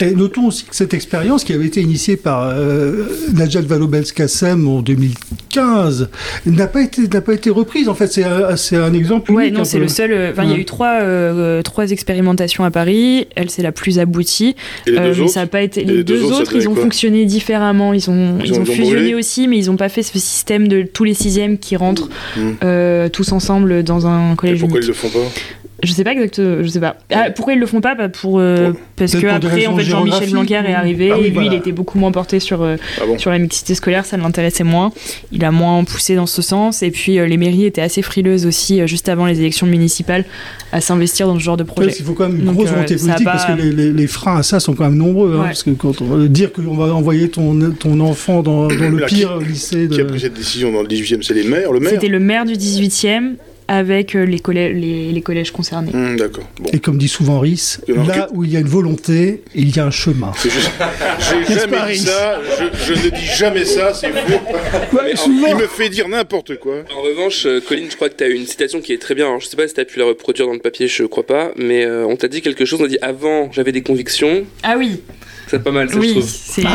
Et 0.01 0.13
notons 0.17 0.47
aussi 0.49 0.65
que 0.65 0.75
cette 0.75 0.95
expérience 0.95 1.45
qui 1.45 1.53
avait 1.53 1.67
été 1.67 1.81
initiée 1.81 2.17
par 2.17 2.49
euh, 2.49 3.07
Najat 3.33 3.61
Vallaud-Belkacem 3.61 4.67
en 4.67 4.83
2015 4.83 6.09
n'a 6.47 6.67
pas 6.67 6.83
été 6.83 7.09
n'a 7.09 7.21
pas 7.21 7.35
été 7.35 7.51
reprise. 7.51 7.89
En 7.89 7.95
fait, 7.95 8.09
c'est 8.09 8.25
un, 8.25 8.57
c'est 8.57 8.77
un 8.77 8.93
exemple 8.93 9.31
Ouais, 9.33 9.47
unique. 9.49 9.59
non, 9.59 9.65
c'est 9.65 9.79
peu. 9.79 9.85
le 9.85 9.89
seul. 9.89 10.13
euh, 10.13 10.31
Enfin, 10.33 10.45
il 10.45 10.51
y 10.51 10.55
a 10.55 10.57
eu 10.59 10.65
trois, 10.65 11.01
euh, 11.03 11.63
trois 11.63 11.91
expérimentations 11.91 12.65
à 12.65 12.71
Paris. 12.71 13.27
Elle, 13.37 13.51
c'est 13.51 13.63
la 13.63 13.73
plus 13.73 13.99
aboutie. 13.99 14.57
Et 14.87 14.91
les 14.93 14.99
Euh, 14.99 15.11
deux 15.11 15.15
mais 15.17 15.21
autres 15.23 15.33
ça 15.33 15.41
a 15.43 15.47
pas 15.47 15.63
été. 15.63 15.83
Et 15.83 15.85
Les, 15.85 15.97
les 15.99 16.05
deux 16.05 16.19
deux 16.19 16.25
autres, 16.25 16.40
autres, 16.41 16.57
ils 16.57 16.69
ont 16.69 16.75
fonctionné 16.75 17.25
différemment. 17.27 17.93
Ils 17.93 18.11
ont, 18.11 18.39
Ils 18.41 18.47
ils 18.47 18.61
ont- 18.61 18.65
fusionné 18.65 19.15
aussi, 19.15 19.49
mais 19.49 19.59
ils 19.59 19.67
n'ont 19.67 19.77
pas 19.77 19.89
fait 19.89 20.03
ce 20.03 20.19
système 20.19 20.69
de 20.69 20.83
tous 20.83 21.05
les 21.05 21.15
sixièmes 21.15 21.59
qui 21.59 21.77
rentrent 21.77 22.09
Mmh. 22.37 22.41
euh, 22.65 23.09
tous 23.09 23.33
ensemble 23.33 23.83
dans 23.83 24.07
un 24.07 24.33
Et 24.33 24.37
collège 24.37 24.61
pourquoi 24.61 24.81
ils 24.81 24.87
le 24.87 24.93
font 24.93 25.09
pas 25.09 25.19
Je 25.83 25.93
sais 25.93 26.05
pas 26.05 26.13
exactement. 26.13 26.63
Je 26.63 26.69
sais 26.69 26.81
pas. 26.81 26.97
Ah, 27.11 27.31
pourquoi 27.35 27.55
ils 27.55 27.59
le 27.59 27.67
font 27.67 27.81
pas? 27.81 27.95
Bah, 27.95 28.09
pour 28.09 28.39
euh, 28.39 28.71
Pour- 28.73 28.81
parce 28.97 29.13
que 29.17 29.27
après, 29.27 29.67
en 29.67 29.77
fait, 29.77 29.85
Jean-Michel 29.85 30.31
Blanquer 30.31 30.55
est 30.67 30.75
arrivé 30.75 31.11
Ah 31.11 31.17
oui, 31.19 31.21
et 31.25 31.29
lui, 31.29 31.35
voilà. 31.35 31.49
il 31.53 31.55
était 31.55 31.73
beaucoup 31.73 31.99
moins 31.99 32.13
porté 32.13 32.39
sur 32.41 32.63
euh, 32.63 32.77
Ah 33.01 33.07
bon 33.07 33.19
sur 33.19 33.31
la 33.31 33.39
mixité 33.39 33.75
scolaire, 33.75 34.05
ça 34.05 34.17
l'intéressait 34.17 34.65
moins. 34.65 34.93
Il 35.33 35.45
a 35.45 35.51
moins 35.51 35.83
poussé 35.85 36.15
dans 36.17 36.27
ce 36.27 36.43
sens. 36.43 36.83
Et 36.83 36.91
puis, 36.91 37.19
euh, 37.19 37.27
les 37.27 37.37
mairies 37.37 37.65
étaient 37.65 37.81
assez 37.81 38.03
frileuses 38.03 38.45
aussi, 38.47 38.81
euh, 38.81 38.87
juste 38.87 39.09
avant 39.09 39.27
les 39.27 39.41
élections 39.41 39.67
municipales, 39.67 40.25
à 40.73 40.81
s'investir 40.81 41.27
dans 41.27 41.35
ce 41.39 41.41
genre 41.41 41.57
de 41.57 41.63
Ouais, 41.63 41.69
projet. 41.71 41.95
il 41.99 42.05
faut 42.05 42.13
quand 42.13 42.29
même 42.29 42.39
une 42.39 42.45
Donc, 42.45 42.57
grosse 42.57 42.69
euh, 42.69 42.73
volonté 42.75 42.97
politique 42.97 43.25
pas- 43.25 43.33
parce 43.33 43.47
que 43.47 43.53
les, 43.53 43.73
les- 43.73 43.93
les 43.93 44.07
freins 44.07 44.37
à 44.39 44.43
ça 44.43 44.61
sont 44.61 44.75
quand 44.75 44.85
même 44.85 44.97
nombreux. 44.97 45.35
hein, 45.37 45.41
Ouais. 45.41 45.47
parce 45.47 45.63
que 45.63 45.71
quand 45.71 46.01
on 46.03 46.05
va 46.07 46.27
dire 46.29 46.53
qu'on 46.53 46.75
va 46.77 46.93
envoyer 46.95 47.29
ton, 47.31 47.59
ton 47.73 48.01
enfant 48.01 48.43
dans, 48.43 48.69
dans 48.69 48.69
le 48.91 49.07
pire 49.07 49.39
lycée 49.39 49.89
de. 49.89 49.95
Qui 49.95 50.01
a 50.03 50.05
pris 50.05 50.21
cette 50.21 50.35
décision 50.35 50.73
dans 50.73 50.83
le 50.83 50.89
18e 50.89 51.23
C'est 51.23 51.35
les 51.35 51.45
maires, 51.45 51.73
le 51.73 51.81
maire 51.81 51.93
C'était 51.93 52.09
le 52.09 52.21
maire 52.21 52.45
du 52.45 52.53
18e 52.55 53.37
avec 53.73 54.17
euh, 54.17 54.25
les, 54.27 54.39
collè- 54.41 54.73
les, 54.73 55.13
les 55.13 55.23
collèges 55.23 55.53
concernés. 55.53 55.93
Hum, 55.95 56.17
D'accord. 56.17 56.43
Bon. 56.61 56.71
Et 56.73 56.81
comme 56.81 56.99
dit 56.99 57.07
souvent 57.07 57.39
Rhys, 57.39 57.79
là 57.87 58.29
où 58.33 58.43
il 58.43 58.51
y 58.51 58.57
a 58.57 58.61
une 58.61 58.67
volonté, 58.67 59.43
il 59.55 59.75
y 59.75 59.79
a 59.79 59.87
un 59.87 59.93
chemin. 59.93 60.33
Juste- 60.43 60.73
J'ai 61.49 61.55
jamais 61.55 61.93
dit 61.93 61.99
ça, 62.01 62.41
je, 62.59 62.95
je 62.95 63.05
ne 63.05 63.11
dis 63.11 63.25
jamais 63.27 63.65
ça, 63.65 63.95
c'est 63.95 64.09
faux. 64.11 64.97
Ouais, 64.97 65.13
Il 65.13 65.17
souvent. 65.17 65.57
me 65.57 65.67
fait 65.69 65.89
dire 65.89 66.09
n'importe 66.09 66.59
quoi. 66.59 66.79
En 66.97 67.03
revanche, 67.03 67.47
euh, 67.47 67.61
Colline, 67.61 67.87
je 67.89 67.95
crois 67.95 68.09
que 68.09 68.17
tu 68.17 68.25
as 68.25 68.29
une 68.29 68.45
citation 68.47 68.81
qui 68.81 68.93
est 68.93 68.99
très 68.99 69.15
bien. 69.15 69.27
Alors, 69.27 69.39
je 69.41 69.47
sais 69.47 69.57
pas 69.57 69.69
si 69.69 69.75
tu 69.75 69.81
as 69.81 69.85
pu 69.85 70.01
la 70.01 70.07
reproduire 70.07 70.49
dans 70.49 70.53
le 70.55 70.59
papier, 70.59 70.89
je 70.89 71.05
crois 71.05 71.25
pas, 71.27 71.53
mais 71.57 71.85
euh, 71.85 72.05
on 72.07 72.17
t'a 72.17 72.27
dit 72.27 72.43
quelque 72.43 72.65
chose. 72.65 72.81
On 72.81 72.85
a 72.87 72.89
dit 72.89 72.99
avant, 73.03 73.53
j'avais 73.53 73.71
des 73.73 73.83
convictions. 73.83 74.45
Ah 74.65 74.75
oui, 74.77 75.01
C'est 75.51 75.65
pas 75.65 75.73
mal, 75.73 75.89
ça, 75.91 75.99
je 76.01 76.11
trouve. 76.11 76.25
c'est. 76.29 76.65
euh, 76.65 76.69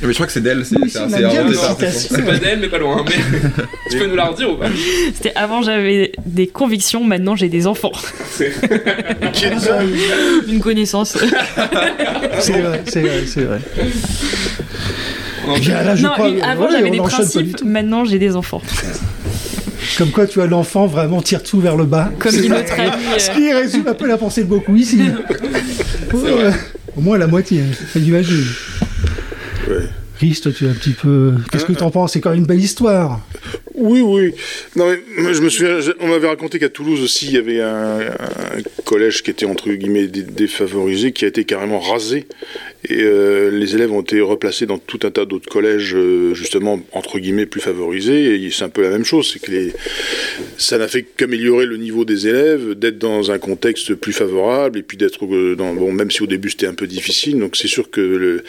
Mais 0.00 0.08
je 0.08 0.12
crois 0.14 0.26
que 0.26 0.32
c'est 0.32 0.40
d'elle, 0.40 0.64
c'est 0.64 0.76
Oui, 0.78 0.90
pas 0.90 2.38
d'elle, 2.38 2.60
mais 2.60 2.68
pas 2.68 2.78
loin. 2.78 3.04
Mais 3.06 3.14
tu 3.90 3.98
peux 3.98 4.06
nous 4.06 4.16
la 4.16 4.24
redire 4.26 4.50
ou 4.52 4.56
pas? 4.56 4.66
C'était 5.14 5.34
avant 5.36 5.60
j'avais 5.62 6.12
des 6.24 6.46
convictions, 6.46 7.04
maintenant 7.04 7.36
j'ai 7.36 7.48
des 7.50 7.66
enfants. 7.66 7.92
Une 10.48 10.60
connaissance. 10.60 11.16
C'est 12.40 12.60
vrai, 12.60 12.82
c'est 12.86 13.00
vrai, 13.02 13.22
c'est 13.26 13.42
vrai. 13.42 13.58
Non, 15.46 15.54
Eh 15.56 15.60
bien, 15.60 15.82
là, 15.82 15.96
je 15.96 16.02
non, 16.02 16.10
crois, 16.10 16.28
une- 16.28 16.40
avant 16.42 16.64
ouais, 16.66 16.72
j'avais 16.72 16.90
des 16.90 16.98
principes, 16.98 17.62
maintenant 17.64 18.04
j'ai 18.04 18.18
des 18.18 18.36
enfants. 18.36 18.62
Comme 19.98 20.10
quoi, 20.10 20.26
tu 20.26 20.40
as 20.40 20.46
l'enfant 20.46 20.86
vraiment 20.86 21.20
tire 21.20 21.42
tout 21.42 21.60
vers 21.60 21.76
le 21.76 21.84
bas. 21.84 22.10
Comme 22.18 22.32
dit 22.32 22.48
notre 22.48 22.72
ami. 22.80 22.88
euh, 22.88 23.18
Ce 23.18 23.30
qui 23.30 23.52
résume 23.52 23.86
un 23.88 23.94
peu 23.94 24.06
la 24.06 24.16
pensée 24.16 24.44
de 24.44 24.48
beaucoup 24.48 24.74
ici. 24.76 25.00
Ouais, 26.12 26.52
Au 26.96 27.00
moins 27.00 27.18
la 27.18 27.26
moitié, 27.26 27.60
hein, 27.60 27.86
j'imagine. 27.96 28.44
Ouais. 29.68 29.86
Rhys, 30.20 30.40
toi, 30.40 30.52
tu 30.52 30.66
es 30.66 30.68
un 30.68 30.74
petit 30.74 30.90
peu. 30.92 31.34
Qu'est-ce 31.50 31.64
que 31.64 31.72
tu 31.72 31.82
en 31.82 31.90
penses? 31.90 32.12
C'est 32.12 32.20
quand 32.20 32.30
même 32.30 32.40
une 32.40 32.46
belle 32.46 32.60
histoire. 32.60 33.20
Oui, 33.74 34.00
oui. 34.02 34.34
Non, 34.76 34.86
mais 35.18 35.34
je 35.34 35.40
me 35.40 35.48
souviens, 35.48 35.78
on 36.00 36.08
m'avait 36.08 36.28
raconté 36.28 36.58
qu'à 36.58 36.68
Toulouse 36.68 37.00
aussi, 37.02 37.26
il 37.26 37.32
y 37.32 37.36
avait 37.38 37.60
un, 37.62 38.00
un 38.00 38.82
collège 38.84 39.22
qui 39.22 39.30
était 39.30 39.46
entre 39.46 39.70
guillemets 39.72 40.06
dé- 40.06 40.22
défavorisé, 40.22 41.12
qui 41.12 41.24
a 41.24 41.28
été 41.28 41.44
carrément 41.44 41.80
rasé. 41.80 42.26
Et 42.88 43.02
euh, 43.02 43.50
les 43.50 43.76
élèves 43.76 43.92
ont 43.92 44.00
été 44.00 44.20
replacés 44.20 44.66
dans 44.66 44.78
tout 44.78 44.98
un 45.04 45.10
tas 45.10 45.24
d'autres 45.24 45.48
collèges, 45.48 45.94
euh, 45.94 46.34
justement, 46.34 46.80
entre 46.92 47.20
guillemets, 47.20 47.46
plus 47.46 47.60
favorisés. 47.60 48.44
Et 48.44 48.50
c'est 48.50 48.64
un 48.64 48.68
peu 48.68 48.82
la 48.82 48.90
même 48.90 49.04
chose. 49.04 49.30
C'est 49.32 49.38
que 49.38 49.70
ça 50.58 50.78
n'a 50.78 50.88
fait 50.88 51.02
qu'améliorer 51.02 51.66
le 51.66 51.76
niveau 51.76 52.04
des 52.04 52.26
élèves, 52.26 52.74
d'être 52.74 52.98
dans 52.98 53.30
un 53.30 53.38
contexte 53.38 53.94
plus 53.94 54.12
favorable, 54.12 54.80
et 54.80 54.82
puis 54.82 54.96
d'être 54.96 55.24
euh, 55.24 55.54
dans. 55.54 55.74
Bon, 55.74 55.92
même 55.92 56.10
si 56.10 56.22
au 56.22 56.26
début 56.26 56.50
c'était 56.50 56.66
un 56.66 56.74
peu 56.74 56.88
difficile. 56.88 57.38
Donc 57.38 57.56
c'est 57.56 57.68
sûr 57.68 57.88
que 57.88 58.00
le, 58.00 58.42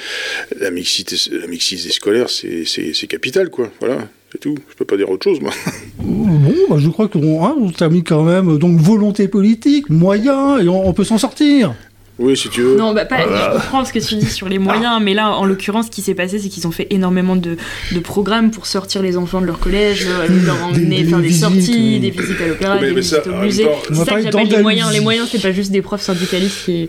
la, 0.60 0.72
mixité, 0.72 1.16
la 1.32 1.46
mixité 1.46 1.90
scolaire, 1.92 2.30
c'est 2.30 3.08
capital, 3.08 3.50
quoi. 3.50 3.72
Voilà. 3.80 4.10
C'est 4.32 4.40
tout. 4.40 4.56
Je 4.68 4.76
peux 4.76 4.86
pas 4.86 4.98
dire 4.98 5.12
autre 5.12 5.24
chose, 5.24 5.40
moi. 5.42 5.52
Bon, 6.00 6.52
bah, 6.68 6.78
je 6.80 6.90
crois 6.90 7.08
qu'on 7.08 7.46
hein, 7.46 7.56
on 7.60 7.70
termine 7.70 8.04
quand 8.04 8.24
même. 8.24 8.58
Donc, 8.58 8.80
volonté 8.80 9.28
politique, 9.28 9.92
moyens, 9.92 10.60
et 10.64 10.68
on 10.68 10.92
peut 10.92 11.04
s'en 11.04 11.20
sortir. 11.20 11.76
Oui, 12.20 12.38
si 12.38 12.48
tu 12.50 12.62
veux. 12.62 12.76
Non, 12.78 12.94
bah 12.94 13.06
pas, 13.06 13.22
je 13.22 13.54
comprends 13.58 13.84
ce 13.86 13.92
que 13.92 13.98
tu 13.98 14.14
dis 14.16 14.30
sur 14.30 14.48
les 14.48 14.60
moyens, 14.60 15.02
mais 15.02 15.16
là, 15.16 15.32
en 15.32 15.46
l'occurrence, 15.46 15.88
ce 15.88 15.92
qui 15.92 16.04
s'est 16.04 16.14
passé, 16.14 16.38
c'est 16.38 16.48
qu'ils 16.50 16.68
ont 16.68 16.72
fait 16.72 16.86
énormément 16.92 17.36
de, 17.36 17.58
de 17.92 18.00
programmes 18.00 18.52
pour 18.52 18.68
sortir 18.68 19.02
les 19.02 19.18
enfants 19.18 19.42
de 19.42 19.48
leur 19.48 19.58
collège, 19.60 20.06
leur, 20.06 20.28
leur 20.46 20.64
emmener 20.64 21.02
des 21.04 21.10
faire 21.10 21.18
des 21.18 21.28
visites, 21.28 21.42
sorties, 21.42 21.96
euh. 21.98 22.02
des 22.02 22.10
visites 22.12 22.40
à 22.40 22.48
l'opéra, 22.48 22.76
Mais- 22.76 22.82
des 22.82 22.94
mais 22.94 23.00
visites 23.02 23.24
ça, 23.24 23.30
au 23.32 23.42
musée. 23.44 23.68
C'est 23.88 23.96
ça 23.96 24.16
que 24.16 24.22
j'appelle 24.22 24.48
les 24.48 24.62
moyens. 24.62 24.94
Les 24.94 25.00
moyens, 25.00 25.28
c'est 25.32 25.42
pas 25.42 25.52
juste 25.52 25.72
des 25.72 25.82
profs 25.82 26.04
syndicalistes 26.04 26.66
qui. 26.66 26.88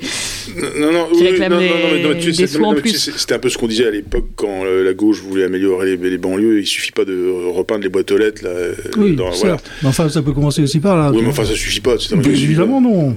Non, 0.78 0.92
non, 0.92 1.06
Qui 1.10 1.20
oui, 1.22 1.28
réclament 1.30 1.52
non, 1.54 1.60
non, 1.60 2.14
des- 2.20 2.46
sous 2.46 2.62
en 2.62 2.74
plus. 2.74 3.10
C'était 3.16 3.34
un 3.34 3.38
peu 3.38 3.48
ce 3.48 3.56
qu'on 3.56 3.66
disait 3.66 3.86
à 3.86 3.90
l'époque 3.90 4.26
quand 4.36 4.64
euh, 4.66 4.84
la 4.84 4.92
gauche 4.92 5.20
voulait 5.22 5.44
améliorer 5.44 5.96
les, 5.96 6.10
les 6.10 6.18
banlieues. 6.18 6.60
Il 6.60 6.66
suffit 6.66 6.92
pas 6.92 7.06
de 7.06 7.30
repeindre 7.50 7.82
les 7.82 7.88
boîtes 7.88 8.10
aux 8.12 8.18
lettres. 8.18 8.44
Là, 8.44 8.50
euh, 8.50 8.74
Oui, 8.98 9.16
dans- 9.16 9.32
certes. 9.32 9.40
voilà. 9.40 9.56
Mais 9.82 9.88
enfin, 9.88 10.08
ça 10.10 10.20
peut 10.20 10.32
commencer 10.32 10.62
aussi 10.62 10.80
par 10.80 10.98
là. 10.98 11.10
Oui, 11.12 11.20
mais 11.22 11.28
enfin, 11.30 11.46
ça 11.46 11.54
suffit 11.54 11.80
pas. 11.80 11.94
évidemment, 12.12 12.82
non. 12.82 13.16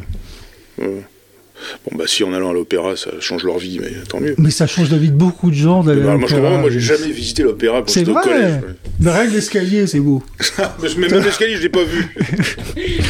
Bon, 1.89 1.97
bah, 1.97 2.05
si 2.07 2.23
en 2.23 2.33
allant 2.33 2.51
à 2.51 2.53
l'opéra, 2.53 2.95
ça 2.95 3.09
change 3.19 3.43
leur 3.43 3.57
vie, 3.57 3.79
mais 3.81 3.91
tant 4.07 4.19
mieux. 4.19 4.35
Mais 4.37 4.51
ça 4.51 4.67
change 4.67 4.91
la 4.91 4.97
vie 4.97 5.09
de 5.09 5.15
beaucoup 5.15 5.49
de 5.49 5.55
gens 5.55 5.83
d'aller 5.83 6.01
Bah, 6.01 6.13
à 6.13 6.17
moi, 6.17 6.27
je 6.27 6.35
l'opéra. 6.35 6.49
comprends, 6.49 6.61
moi, 6.61 6.69
j'ai 6.71 6.79
jamais 6.79 7.09
visité 7.11 7.43
l'opéra 7.43 7.79
quand 7.79 7.89
C'est 7.89 8.01
j'étais 8.01 8.11
au 8.11 8.13
vrai. 8.13 8.23
collège. 8.23 8.53
Mais 8.99 9.11
rien 9.11 9.27
que 9.27 9.33
l'escalier, 9.33 9.87
c'est 9.87 9.99
beau. 9.99 10.21
Mais 10.99 11.07
même 11.09 11.23
l'escalier, 11.23 11.55
je 11.57 11.61
l'ai 11.63 11.69
pas 11.69 11.83
vu. 11.83 12.07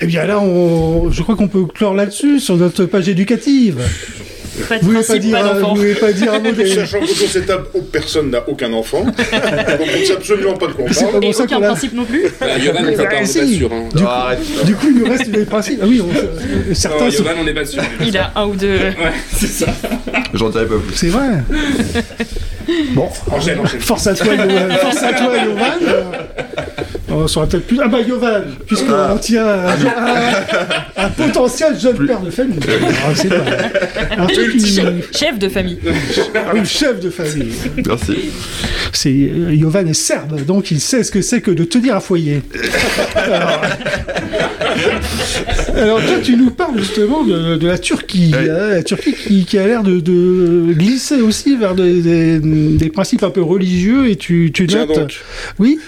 Eh 0.00 0.06
bien 0.06 0.26
là, 0.26 0.40
on... 0.40 1.10
je 1.10 1.22
crois 1.22 1.36
qu'on 1.36 1.48
peut 1.48 1.64
clore 1.66 1.94
là-dessus, 1.94 2.40
sur 2.40 2.56
notre 2.56 2.84
page 2.84 3.08
éducative. 3.08 3.80
Pas 4.68 4.78
de 4.78 4.82
Vous 4.84 4.90
voulez 4.90 4.98
pas 5.00 5.04
principe, 5.04 5.22
dire, 5.22 5.38
pas 5.40 5.52
vous 5.54 5.74
voulez 5.76 5.94
pas 5.94 6.12
dire 6.12 6.32
un 6.32 6.38
mot 6.40 6.52
des... 6.52 6.66
Sachant 6.74 7.00
qu'autour 7.00 7.14
de 7.26 7.32
cette 7.32 7.46
table, 7.46 7.64
oh, 7.74 7.80
personne 7.90 8.30
n'a 8.30 8.48
aucun 8.48 8.72
enfant. 8.72 9.04
Donc 9.04 9.14
on 9.16 9.98
ne 10.00 10.04
sait 10.04 10.12
absolument 10.12 10.54
pas 10.54 10.66
de 10.68 10.72
quoi 10.72 10.84
on 10.88 10.92
C'est 10.92 11.10
parle. 11.10 11.24
Et 11.24 11.32
ça 11.32 11.42
aucun 11.44 11.60
principe 11.60 11.92
non 11.94 12.04
plus 12.04 12.24
Bah, 12.40 12.46
Yovan, 12.58 12.84
on 12.84 12.96
sait 12.96 13.04
pas, 13.08 13.24
sûr. 13.26 13.68
Du 13.68 14.02
coup- 14.02 14.08
arrête. 14.08 14.38
Du 14.64 14.74
coup, 14.76 14.86
il 14.90 14.98
nous 14.98 15.06
reste 15.10 15.30
des 15.30 15.44
principes. 15.44 15.80
Ah 15.82 15.86
oui, 15.88 16.00
on- 16.00 16.16
euh, 16.16 16.74
certains. 16.74 17.08
Yovan, 17.08 17.34
on 17.40 17.44
n'est 17.44 17.54
pas 17.54 17.64
sûr. 17.64 17.82
Il 18.06 18.16
a 18.16 18.32
un 18.36 18.46
ou 18.46 18.54
deux. 18.54 18.76
Ouais, 18.76 18.94
c'est 19.32 19.46
ça. 19.48 19.66
J'en 20.34 20.50
dirai 20.50 20.66
pas 20.66 20.74
plus. 20.78 20.94
C'est 20.94 21.08
vrai. 21.08 21.28
Bon, 22.94 23.08
Enchaîne, 23.30 23.58
enchaîne. 23.60 23.80
force 23.80 24.06
à 24.06 24.14
toi, 24.14 24.34
Yovan. 24.34 24.70
Force 24.80 25.02
à 25.02 25.12
toi, 25.12 25.32
Yovan. 25.36 26.12
On 27.16 27.28
saura 27.28 27.46
peut-être 27.46 27.66
plus. 27.66 27.78
Ah 27.82 27.88
bah 27.88 28.00
Yovan, 28.00 28.42
puisqu'on 28.66 29.16
tient 29.20 29.46
un, 29.46 29.68
un- 29.68 31.04
un 31.04 31.08
potentiel 31.10 31.78
jeune 31.78 32.06
père 32.06 32.20
de 32.20 32.30
famille. 32.30 32.58
Ah, 32.68 33.12
c'est 33.14 33.28
pas. 33.28 33.36
Un 34.18 34.26
truc 34.26 34.56
qui- 34.56 34.80
Chef 35.16 35.38
de 35.38 35.48
famille. 35.48 35.78
Ah 36.34 36.50
oui, 36.54 36.60
chef 36.64 36.98
de 37.00 37.10
famille. 37.10 37.52
Merci. 37.86 38.30
C'est 38.92 39.10
euh, 39.10 39.54
Yovan 39.54 39.86
est 39.88 39.94
serbe, 39.94 40.44
donc 40.44 40.70
il 40.70 40.80
sait 40.80 41.02
ce 41.04 41.10
que 41.12 41.22
c'est 41.22 41.40
que 41.40 41.50
de 41.50 41.64
tenir 41.64 41.96
un 41.96 42.00
foyer. 42.00 42.42
Alors, 43.14 43.60
Alors, 45.76 46.00
toi, 46.00 46.16
tu 46.22 46.36
nous 46.36 46.50
parles 46.50 46.78
justement 46.78 47.22
de, 47.24 47.56
de 47.56 47.66
la 47.66 47.78
Turquie, 47.78 48.32
hein, 48.34 48.44
la 48.70 48.82
Turquie 48.82 49.14
qui, 49.14 49.44
qui 49.44 49.58
a 49.58 49.66
l'air 49.66 49.82
de, 49.82 50.00
de 50.00 50.72
glisser 50.72 51.20
aussi 51.20 51.56
vers 51.56 51.74
des, 51.74 52.00
des- 52.00 52.38
des 52.40 52.90
principes 52.90 53.22
un 53.22 53.30
peu 53.30 53.42
religieux, 53.42 54.08
et 54.08 54.16
tu, 54.16 54.52
notes, 54.72 54.88
donc. 54.94 55.20
oui, 55.58 55.78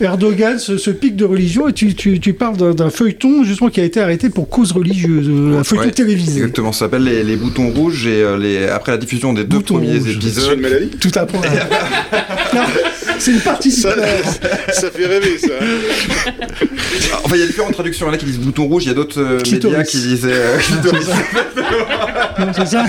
Erdogan 0.00 0.58
se, 0.58 0.75
se 0.78 0.90
pique 0.90 1.16
de 1.16 1.24
religion, 1.24 1.68
et 1.68 1.72
tu, 1.72 1.94
tu, 1.94 2.18
tu 2.20 2.32
parles 2.32 2.56
d'un- 2.74 2.90
feuilleton 2.90 3.44
justement 3.44 3.70
qui 3.70 3.80
a 3.80 3.84
été 3.84 4.00
arrêté 4.00 4.30
pour 4.30 4.48
cause 4.48 4.72
religieuse, 4.72 5.28
euh, 5.28 5.58
un 5.60 5.64
feuilleton 5.64 5.86
Ouais, 5.86 5.90
télévisé. 5.92 6.38
Exactement, 6.40 6.72
ça 6.72 6.80
s'appelle 6.80 7.04
les, 7.04 7.22
les 7.24 7.36
boutons 7.36 7.70
rouges 7.70 8.06
et 8.06 8.22
euh, 8.22 8.36
les, 8.38 8.66
après 8.68 8.92
la 8.92 8.98
diffusion 8.98 9.32
des 9.32 9.44
deux 9.44 9.58
Boutons 9.58 9.74
premiers 9.74 9.98
rouges. 9.98 10.02
C'est 10.04 10.12
une 10.12 10.16
épisodes. 10.18 10.60
maladie? 10.60 10.88
Tout 11.00 11.10
à 11.14 11.26
point. 11.26 11.40
Non, 12.54 12.62
c'est 13.18 13.30
une 13.32 13.40
partie 13.40 13.70
ça, 13.70 13.94
ça 14.72 14.90
fait 14.90 15.06
rêver, 15.06 15.38
ça. 15.38 15.48
Enfin, 17.24 17.36
il 17.36 17.40
y 17.40 17.44
a 17.44 17.46
différentes 17.46 17.72
traductions. 17.74 18.06
Il 18.06 18.08
y 18.08 18.12
en 18.12 18.14
a 18.14 18.18
qui 18.18 18.26
disent 18.26 18.38
bouton 18.38 18.64
rouge, 18.66 18.84
il 18.84 18.88
y 18.88 18.90
a 18.90 18.94
d'autres 18.94 19.20
euh, 19.20 19.38
médias 19.50 19.82
qui 19.84 19.98
disaient 19.98 20.28
euh, 20.32 20.58
clitoris. 20.60 21.08
Non, 22.38 22.46
c'est 22.54 22.66
ça 22.66 22.84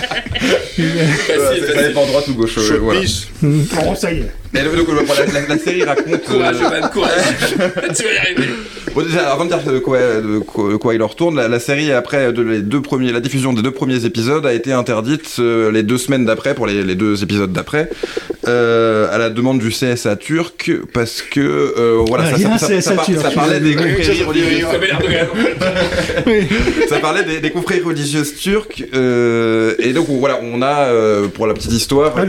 ça 0.78 1.88
dépend 1.88 2.06
droite 2.06 2.28
ou 2.28 2.34
gauche. 2.34 2.58
euh, 2.58 2.78
voilà. 2.82 3.02
Bon, 3.42 3.96
ça 3.96 4.12
y 4.14 4.18
est. 4.20 4.32
Donc, 4.54 4.88
la, 5.34 5.42
la- 5.42 5.48
la 5.48 5.58
série 5.58 5.84
raconte. 5.84 6.24
Courage, 6.24 6.56
euh, 6.56 6.64
Yovan, 6.64 6.90
courage. 6.90 7.12
tu 7.96 8.04
vas 8.04 8.14
y 8.14 8.18
arriver. 8.18 8.50
Bon, 8.96 9.02
déjà, 9.04 9.32
avant 9.32 9.46
de 9.46 9.50
dire 9.54 9.62
de 9.64 9.80
quoi, 9.80 9.98
de 10.00 10.40
quoi, 10.40 10.72
de 10.72 10.76
quoi 10.78 10.96
il 10.96 11.04
en 11.04 11.08
retourne, 11.08 11.36
la, 11.36 11.48
la 11.48 11.60
série, 11.60 11.92
après 11.92 12.32
de 12.34 12.42
les 12.42 12.62
deux 12.62 12.82
premiers, 12.82 13.12
la 13.12 13.20
diffusion 13.20 13.54
des 13.54 13.62
deux 13.62 13.72
premiers 13.72 14.06
épisodes, 14.06 14.46
a 14.46 14.54
été 14.54 14.72
interdite 14.74 15.36
euh, 15.40 15.72
les 15.72 15.84
deux 15.84 15.98
semaines 15.98 16.26
d'après, 16.26 16.56
pour 16.56 16.66
les, 16.66 16.84
les 16.84 16.96
deux 16.96 17.22
épisodes 17.24 17.52
d'après, 17.52 17.90
euh, 18.48 19.14
à 19.14 19.18
la 19.18 19.30
demande 19.30 19.60
du 19.60 19.70
CSA 19.70 20.16
turc, 20.16 20.72
parce 20.94 21.22
que, 21.22 21.40
euh, 21.42 22.02
voilà, 22.08 22.24
Ah, 22.28 22.38
ça, 22.38 22.42
ça, 22.42 22.54
un 22.54 22.58
ça, 22.58 22.68
CSA 22.68 22.82
ça 22.82 22.94
par- 22.96 23.06
turc. 23.06 23.22
ça 23.22 23.32
parlait 23.32 23.60
des 23.60 23.76
confréries 23.76 24.24
religieuses. 24.24 24.66
Ça 26.90 27.00
parlait 27.00 27.24
des, 27.24 27.40
des 27.40 27.52
confréries 27.52 27.82
religieuses 27.84 28.36
turques, 28.38 28.84
euh, 28.96 29.76
et 29.80 29.94
donc 29.94 30.08
voilà, 30.10 30.40
on 30.42 30.62
a, 30.62 30.86
euh, 30.88 31.28
pour 31.28 31.46
la 31.48 31.54
petite 31.54 31.74
histoire, 31.74 32.16
Ah, 32.18 32.24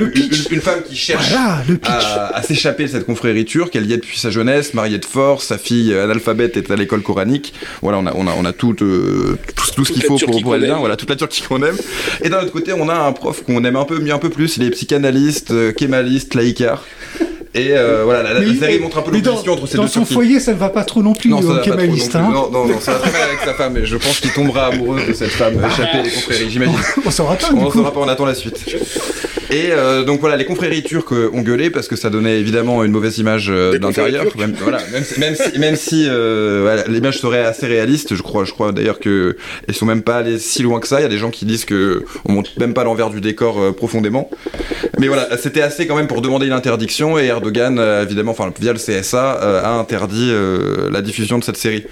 une 0.50 0.60
femme 0.60 0.82
qui 0.86 0.96
cherche 0.96 1.30
Voilà, 1.30 1.62
le 1.68 1.76
pitch. 1.76 1.90
à, 1.90 2.07
à 2.16 2.42
s'échapper 2.42 2.84
de 2.84 2.88
cette 2.88 3.06
confrérie 3.06 3.44
turque. 3.44 3.74
Elle 3.76 3.86
y 3.86 3.92
est 3.92 3.98
depuis 3.98 4.18
sa 4.18 4.30
jeunesse, 4.30 4.74
mariée 4.74 4.98
de 4.98 5.04
force, 5.04 5.46
sa 5.46 5.58
fille 5.58 5.94
analphabète 5.94 6.56
est 6.56 6.70
à 6.70 6.76
l'école 6.76 7.02
coranique. 7.02 7.54
Voilà, 7.82 7.98
on 7.98 8.06
a, 8.06 8.12
on 8.14 8.26
a, 8.26 8.32
on 8.38 8.44
a 8.44 8.52
tout, 8.52 8.74
euh, 8.82 9.38
tout, 9.56 9.70
tout 9.74 9.84
ce 9.84 9.92
qu'il 9.92 10.02
faut 10.04 10.18
pour, 10.18 10.40
pour 10.42 10.54
aller 10.54 10.66
bien. 10.66 10.76
Voilà, 10.78 10.96
toute 10.96 11.10
la 11.10 11.16
Turquie 11.16 11.42
qu'on 11.42 11.62
aime. 11.62 11.76
Et 12.22 12.28
d'un 12.28 12.40
autre 12.42 12.52
côté, 12.52 12.72
on 12.72 12.88
a 12.88 12.94
un 12.94 13.12
prof 13.12 13.42
qu'on 13.44 13.62
aime 13.64 13.76
un 13.76 13.84
peu, 13.84 13.98
mieux 13.98 14.12
un 14.12 14.18
peu 14.18 14.30
plus. 14.30 14.56
Il 14.56 14.62
est 14.64 14.70
psychanalyste, 14.70 15.50
euh, 15.50 15.72
kémaliste, 15.72 16.34
laïcard. 16.34 16.84
Et 17.54 17.70
euh, 17.72 18.02
voilà, 18.04 18.22
la, 18.22 18.34
la 18.34 18.40
Mais- 18.40 18.54
série 18.56 18.78
montre 18.78 18.98
un 18.98 19.02
peu 19.02 19.10
dans, 19.10 19.16
l'opposition 19.30 19.52
entre 19.54 19.66
ces 19.66 19.76
dans 19.78 19.82
deux 19.84 19.88
son 19.88 20.00
Turquies. 20.00 20.14
foyer, 20.14 20.38
ça 20.40 20.52
ne 20.52 20.58
va 20.58 20.68
pas 20.68 20.84
trop 20.84 21.02
non 21.02 21.14
plus, 21.14 21.30
Non, 21.30 21.40
ça 21.40 21.48
euh, 21.48 21.48
va 21.48 21.54
pas 21.60 21.62
trop 21.62 21.70
non 21.76 21.92
plus. 21.94 22.02
Hein. 22.14 22.30
Non, 22.30 22.50
non, 22.50 22.66
non, 22.66 22.78
ça 22.80 22.92
va 22.92 22.98
très 22.98 23.10
mal 23.10 23.22
avec 23.22 23.40
sa 23.42 23.54
femme. 23.54 23.76
Et 23.78 23.86
je 23.86 23.96
pense 23.96 24.20
qu'il 24.20 24.32
tombera 24.32 24.66
amoureux 24.66 25.00
de 25.08 25.12
cette 25.14 25.30
femme 25.30 25.54
échappée 25.54 26.02
des 26.02 26.10
confréries, 26.10 26.50
j'imagine. 26.50 26.74
On 27.06 27.10
saura 27.10 27.36
pas, 27.36 27.48
On 27.50 27.56
du 27.56 27.64
en 27.64 27.70
coup. 27.70 27.78
saura 27.78 27.92
pas, 27.92 28.00
on 28.00 28.08
attend 28.08 28.26
la 28.26 28.34
suite. 28.34 28.64
Et 29.50 29.70
euh, 29.70 30.04
donc 30.04 30.20
voilà, 30.20 30.36
les 30.36 30.44
confréries 30.44 30.82
turques 30.82 31.12
ont 31.12 31.40
gueulé 31.40 31.70
parce 31.70 31.88
que 31.88 31.96
ça 31.96 32.10
donnait 32.10 32.38
évidemment 32.38 32.84
une 32.84 32.92
mauvaise 32.92 33.18
image 33.18 33.48
euh, 33.50 33.78
d'intérieur. 33.78 34.26
Même, 34.36 34.54
voilà, 34.60 34.78
même 34.92 35.04
si, 35.04 35.18
même 35.18 35.34
si, 35.34 35.58
même 35.58 35.76
si, 35.76 36.06
euh, 36.06 36.60
voilà, 36.62 36.84
l'image 36.86 37.18
serait 37.18 37.44
assez 37.44 37.66
réaliste, 37.66 38.14
je 38.14 38.22
crois, 38.22 38.44
je 38.44 38.52
crois 38.52 38.72
d'ailleurs 38.72 38.98
que 38.98 39.36
ils 39.66 39.74
sont 39.74 39.86
même 39.86 40.02
pas 40.02 40.16
allés 40.16 40.38
si 40.38 40.62
loin 40.62 40.80
que 40.80 40.88
ça. 40.88 41.00
Il 41.00 41.02
y 41.02 41.06
a 41.06 41.08
des 41.08 41.18
gens 41.18 41.30
qui 41.30 41.46
disent 41.46 41.64
que 41.64 42.04
on 42.26 42.32
monte 42.32 42.56
même 42.58 42.74
pas 42.74 42.84
l'envers 42.84 43.10
du 43.10 43.20
décor 43.20 43.58
euh, 43.58 43.72
profondément. 43.72 44.30
Mais 44.98 45.08
voilà, 45.08 45.36
c'était 45.38 45.62
assez 45.62 45.86
quand 45.86 45.96
même 45.96 46.08
pour 46.08 46.20
demander 46.20 46.46
une 46.46 46.52
interdiction 46.52 47.18
et 47.18 47.26
Erdogan, 47.26 47.78
euh, 47.78 48.02
évidemment, 48.02 48.32
enfin 48.32 48.52
via 48.60 48.72
le 48.72 48.78
CSA, 48.78 49.32
a 49.32 49.70
interdit 49.78 50.32
la 50.90 51.00
diffusion 51.02 51.38
de 51.38 51.44
cette 51.44 51.56
série. 51.56 51.84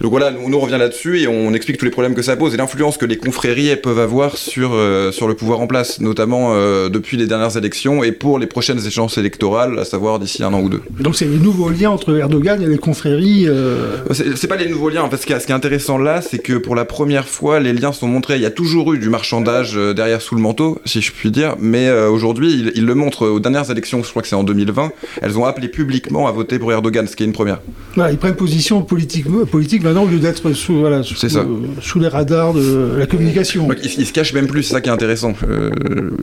Donc 0.00 0.10
voilà, 0.12 0.32
on 0.44 0.48
nous 0.48 0.60
revient 0.60 0.78
là-dessus 0.78 1.20
et 1.20 1.26
on 1.28 1.52
explique 1.54 1.76
tous 1.76 1.84
les 1.84 1.90
problèmes 1.90 2.14
que 2.14 2.22
ça 2.22 2.36
pose 2.36 2.54
et 2.54 2.56
l'influence 2.56 2.96
que 2.96 3.06
les 3.06 3.16
confréries 3.16 3.74
peuvent 3.76 3.98
avoir 3.98 4.36
sur, 4.36 4.70
euh, 4.72 5.10
sur 5.10 5.26
le 5.26 5.34
pouvoir 5.34 5.60
en 5.60 5.66
place, 5.66 6.00
notamment 6.00 6.52
euh, 6.52 6.88
depuis 6.88 7.16
les 7.16 7.26
dernières 7.26 7.56
élections 7.56 8.04
et 8.04 8.12
pour 8.12 8.38
les 8.38 8.46
prochaines 8.46 8.78
échéances 8.84 9.18
électorales, 9.18 9.78
à 9.78 9.84
savoir 9.84 10.20
d'ici 10.20 10.44
un 10.44 10.52
an 10.54 10.60
ou 10.60 10.68
deux. 10.68 10.82
Donc 11.00 11.16
c'est 11.16 11.24
les 11.24 11.38
nouveaux 11.38 11.70
liens 11.70 11.90
entre 11.90 12.16
Erdogan 12.16 12.62
et 12.62 12.66
les 12.66 12.78
confréries. 12.78 13.46
euh, 13.48 13.96
C'est 14.12 14.46
pas 14.46 14.56
les 14.56 14.68
nouveaux 14.68 14.88
liens, 14.88 15.08
parce 15.08 15.24
que 15.24 15.38
ce 15.38 15.46
qui 15.46 15.52
est 15.52 15.54
intéressant 15.54 15.98
là, 15.98 16.22
c'est 16.22 16.38
que 16.38 16.54
pour 16.54 16.76
la 16.76 16.84
première 16.84 17.26
fois, 17.26 17.58
les 17.58 17.72
liens 17.72 17.92
sont 17.92 18.06
montrés. 18.08 18.36
Il 18.36 18.42
y 18.42 18.46
a 18.46 18.50
toujours 18.50 18.92
eu 18.94 18.98
du 18.98 19.08
marchandage 19.08 19.76
euh, 19.76 19.94
derrière 19.94 20.22
sous 20.22 20.36
le 20.36 20.40
manteau, 20.40 20.80
si 20.84 21.00
je 21.00 21.10
puis 21.10 21.30
dire, 21.30 21.56
mais 21.58 21.90
aujourd'hui, 21.90 22.70
ils, 22.74 22.86
le 22.86 22.94
montrent 22.94 23.26
aux 23.26 23.40
dernières 23.40 23.70
élections, 23.70 24.02
je 24.02 24.10
crois 24.10 24.22
que 24.22 24.28
c'est 24.28 24.36
en 24.36 24.44
2020, 24.44 24.92
elles 25.22 25.38
ont 25.38 25.44
appelé 25.44 25.68
publiquement 25.68 26.28
à 26.28 26.32
voter 26.32 26.58
pour 26.58 26.72
Erdogan, 26.72 27.06
ce 27.06 27.16
qui 27.16 27.22
est 27.24 27.26
une 27.26 27.32
première. 27.32 27.60
Voilà, 27.94 28.12
ils 28.12 28.18
prennent 28.18 28.34
position 28.36 28.82
politique, 28.82 29.26
politique 29.50 29.82
maintenant 29.88 30.04
au 30.04 30.08
lieu 30.08 30.18
d'être 30.18 30.52
sous, 30.52 30.78
voilà, 30.78 31.02
sous, 31.02 31.14
C'est 31.16 31.28
ça. 31.28 31.44
sous 31.80 31.98
les 31.98 32.08
radars 32.08 32.54
de 32.54 32.94
la 32.98 33.06
communication. 33.06 33.66
Donc, 33.66 33.78
ils, 33.82 34.00
ils 34.00 34.06
se 34.06 34.12
cachent 34.12 34.32
même 34.32 34.46
plus, 34.46 34.62
c'est 34.62 34.72
ça 34.74 34.80
qui 34.80 34.88
est 34.88 34.92
intéressant. 34.92 35.34
Euh, 35.48 35.70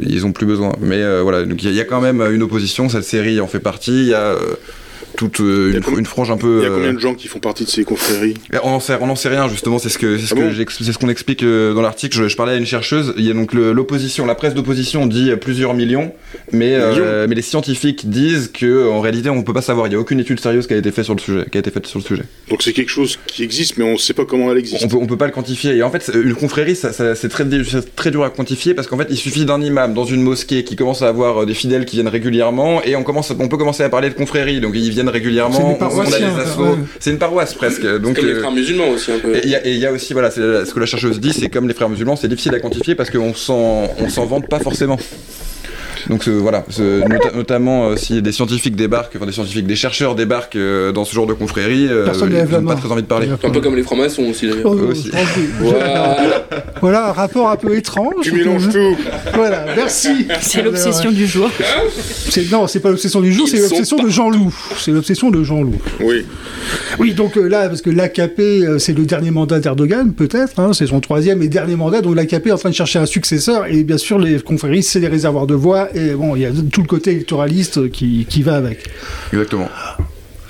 ils 0.02 0.26
ont 0.26 0.32
plus 0.32 0.46
besoin. 0.46 0.74
Mais 0.82 1.02
euh, 1.02 1.22
voilà, 1.22 1.44
donc 1.46 1.62
il 1.62 1.66
y, 1.66 1.68
a- 1.70 1.72
il 1.72 1.78
y 1.78 1.82
a 1.82 1.86
quand 1.86 2.02
même 2.02 2.22
une 2.22 2.44
opposition, 2.44 2.88
cette 2.90 3.04
série 3.04 3.40
en 3.42 3.48
fait 3.48 3.60
partie. 3.60 3.92
Il 4.04 4.08
y 4.08 4.14
a 4.14 4.22
euh, 4.22 4.38
toute 5.16 5.40
euh, 5.42 5.74
une, 5.74 5.82
combien- 5.82 6.00
une 6.00 6.06
frange 6.06 6.32
un 6.32 6.38
peu. 6.38 6.60
Il 6.60 6.64
y 6.64 6.66
a 6.66 6.70
combien 6.70 6.90
euh, 6.90 6.94
de 6.94 7.00
gens 7.00 7.14
qui 7.16 7.28
font 7.28 7.40
partie 7.40 7.66
de 7.66 7.70
ces 7.70 7.84
confréries 7.84 8.36
on 8.64 8.72
n'en 8.72 8.80
sait, 8.80 8.98
on 9.02 9.10
en 9.10 9.16
sait 9.16 9.30
rien 9.30 9.48
justement, 9.50 9.80
c'est 9.80 9.90
ce 9.90 9.98
que 9.98 10.18
c'est 10.18 10.26
ce 10.28 10.34
Ah 10.34 10.38
que 10.38 10.42
bon 10.44 10.52
j'ex- 10.52 10.78
c'est 10.82 10.92
ce 10.94 10.98
qu'on 10.98 11.10
explique 11.10 11.44
euh, 11.44 11.74
dans 11.74 11.82
l'article. 11.82 12.18
Je, 12.18 12.28
je 12.28 12.36
parlais 12.36 12.54
à 12.54 12.58
une 12.58 12.66
chercheuse. 12.66 13.14
Il 13.18 13.26
y 13.26 13.30
a 13.32 13.34
donc 13.34 13.54
l'opposition, 13.54 14.26
la 14.26 14.36
presse 14.36 14.54
d'opposition 14.54 15.06
dit 15.08 15.32
plusieurs 15.40 15.74
millions, 15.74 16.14
mais 16.52 16.74
euh, 16.76 17.26
mais 17.28 17.36
les 17.36 17.42
scientifiques 17.42 18.10
disent 18.10 18.50
que 18.54 18.88
en 18.90 19.02
réalité 19.02 19.30
on 19.30 19.42
peut 19.44 19.54
pas 19.54 19.62
savoir. 19.62 19.88
Il 19.88 19.94
y 19.94 19.96
a 19.96 20.00
aucune 20.00 20.20
étude 20.20 20.40
sérieuse 20.40 20.68
qui 20.68 20.74
a 20.74 20.78
été 20.78 20.92
faite 20.92 21.06
sur 21.06 21.16
le 21.16 21.22
sujet, 21.22 21.46
qui 21.52 21.58
a 21.58 21.60
été 21.60 21.72
faite 21.72 21.88
sur 21.88 22.00
le 22.00 22.04
sujet. 22.06 22.24
Donc 22.50 22.62
c'est 22.64 22.74
quelque 22.74 22.92
chose 22.92 23.18
qui 23.28 23.44
existe, 23.44 23.78
mais 23.78 23.84
on 23.86 23.94
ne 23.94 23.98
sait 23.98 24.14
pas 24.14 24.26
comment 24.26 24.52
elle 24.52 24.58
existe. 24.58 24.84
On 24.84 24.88
peut, 24.88 24.98
on 24.98 25.06
peut 25.08 25.18
pas 25.18 25.26
le 25.28 25.32
quantifier. 25.32 25.76
Et 25.76 25.84
en 25.84 25.90
fait, 25.92 26.12
une 26.14 26.36
confrérie, 26.36 26.76
ça, 26.76 26.92
ça- 26.94 27.16
c'est 27.16 27.30
très, 27.30 27.46
très 27.96 28.12
dur 28.12 28.24
à 28.24 28.30
quantifier 28.30 28.74
parce 28.74 28.88
qu'en 28.88 28.98
fait, 28.98 29.08
il 29.10 29.18
suffit 29.18 29.46
d'un 29.46 29.62
imam 29.62 29.94
dans 29.94 30.06
une 30.06 30.22
mosquée 30.22 30.64
qui 30.64 30.76
commence 30.76 31.02
à 31.02 31.08
avoir 31.08 31.46
des 31.46 31.54
fidèles 31.54 31.86
qui 31.86 31.96
viennent 31.98 32.08
régulièrement 32.08 32.82
et 32.84 32.96
on 32.96 33.04
commence, 33.04 33.32
on 33.38 33.48
peut 33.48 33.58
commencer 33.58 33.84
à 33.84 33.90
parler 33.90 34.10
de 34.10 34.16
confrérie. 34.16 34.60
Donc 34.60 34.74
ils 34.76 34.90
viennent 34.90 35.05
C'est 35.08 35.12
régulièrement. 35.14 35.70
on 35.72 35.76
a 35.76 35.78
assos. 36.42 36.62
ouais. 36.64 36.76
C'est 37.00 37.12
une 37.12 37.18
paroisse 37.18 37.54
presque. 37.54 37.86
Donc 38.00 38.16
Comme 38.18 38.26
les 38.26 38.34
euh, 38.34 38.40
frères 38.40 38.52
musulmans 38.52 38.90
aussi 38.90 39.12
un 39.12 39.20
peu. 39.20 39.36
et 39.36 39.42
il 39.44 39.50
y, 39.50 39.56
a- 39.56 39.68
y 39.68 39.88
aussi, 39.88 40.14
voilà, 40.14 40.32
ce 40.32 40.72
que 40.74 40.80
la 40.80 40.86
chercheuse 40.86 41.20
dit, 41.20 41.34
c'est 41.34 41.50
comme 41.50 41.68
les 41.68 41.74
frères 41.74 41.90
musulmans, 41.90 42.16
c'est 42.16 42.28
difficile 42.28 42.54
à 42.56 42.60
quantifier 42.60 42.96
parce 42.96 43.10
qu'on 43.10 43.34
s'en, 43.34 43.88
on 44.00 44.10
s'en 44.10 44.26
vante 44.26 44.48
pas 44.48 44.60
forcément. 44.60 44.98
Donc 46.10 46.24
ce- 46.24 46.30
voilà, 46.32 46.64
notamment 47.36 47.90
euh, 47.90 47.96
si 47.96 48.22
des 48.22 48.32
scientifiques 48.32 48.76
débarquent, 48.76 49.16
enfin 49.16 49.26
des 49.26 49.32
scientifiques, 49.32 49.66
des 49.68 49.76
chercheurs 49.76 50.16
débarquent 50.16 50.56
euh, 50.56 50.92
dans 50.92 51.06
ce 51.06 51.14
genre 51.16 51.26
de 51.28 51.34
confrérie, 51.34 51.88
euh, 51.90 52.08
ils 52.22 52.28
lève 52.30 52.52
la 52.52 52.60
ont 52.60 52.66
pas 52.66 52.76
très 52.76 52.92
envie 52.92 53.02
de 53.02 53.08
parler. 53.08 53.28
Un 53.44 53.50
peu 53.50 53.62
comme 53.62 53.76
les 53.76 53.84
francs-maçons 53.84 54.24
aussi 54.24 54.48
d'ailleurs. 54.48 54.66
Oh, 54.66 54.92
aussi. 54.92 55.10
tranquille. 55.10 55.50
Voilà. 55.60 56.18
Voilà 56.82 57.10
un 57.10 57.12
rapport 57.12 57.50
un 57.50 57.56
peu 57.56 57.76
étrange. 57.76 58.14
Tu 58.22 58.32
mélanges 58.34 58.70
tout. 58.70 58.96
Voilà, 59.34 59.66
merci. 59.76 60.28
C'est 60.42 60.62
l'obsession 60.62 61.12
du 61.12 61.26
jour. 61.28 61.50
Non, 62.52 62.68
c'est 62.68 62.80
pas 62.80 62.90
l'obsession 62.90 63.22
du 63.22 63.32
jour, 63.34 63.48
c'est 63.48 63.58
l'obsession 63.60 63.98
de 63.98 64.10
Jean-Loup. 64.10 64.54
C'est 64.78 64.92
l'obsession 64.92 65.32
de 65.32 65.44
Jean-Loup. 65.44 65.76
Oui. 66.02 66.26
Oui, 67.00 67.14
donc 67.14 67.38
euh, 67.38 67.48
là, 67.48 67.68
parce 67.68 67.82
que 67.82 67.90
l'AKP, 67.90 68.40
euh, 68.40 68.80
c'est 68.80 68.94
le 68.94 69.06
dernier 69.06 69.32
mandat 69.32 69.60
d'Erdogan, 69.60 70.14
peut-être, 70.14 70.60
hein, 70.60 70.72
c'est 70.74 70.88
son 70.88 71.00
troisième 71.00 71.42
et 71.42 71.48
dernier 71.48 71.76
mandat, 71.76 72.02
donc 72.02 72.16
l'AKP 72.16 72.48
est 72.48 72.52
en 72.52 72.58
train 72.58 72.70
de 72.70 72.76
chercher 72.76 73.00
un 73.00 73.06
successeur, 73.06 73.66
et 73.68 73.84
bien 73.84 73.98
sûr, 73.98 74.18
les 74.20 74.40
confréries, 74.40 74.84
c'est 74.84 75.00
les 75.00 75.08
réservoirs 75.08 75.48
de 75.48 75.54
voix, 75.54 75.90
et 75.96 76.14
bon, 76.14 76.36
il 76.36 76.42
y 76.42 76.46
a 76.46 76.52
tout 76.72 76.82
le 76.82 76.88
côté 76.88 77.12
électoraliste 77.12 77.90
qui, 77.92 78.26
qui 78.30 78.44
va 78.44 78.56
avec. 78.56 78.90
Exactement. 79.32 79.70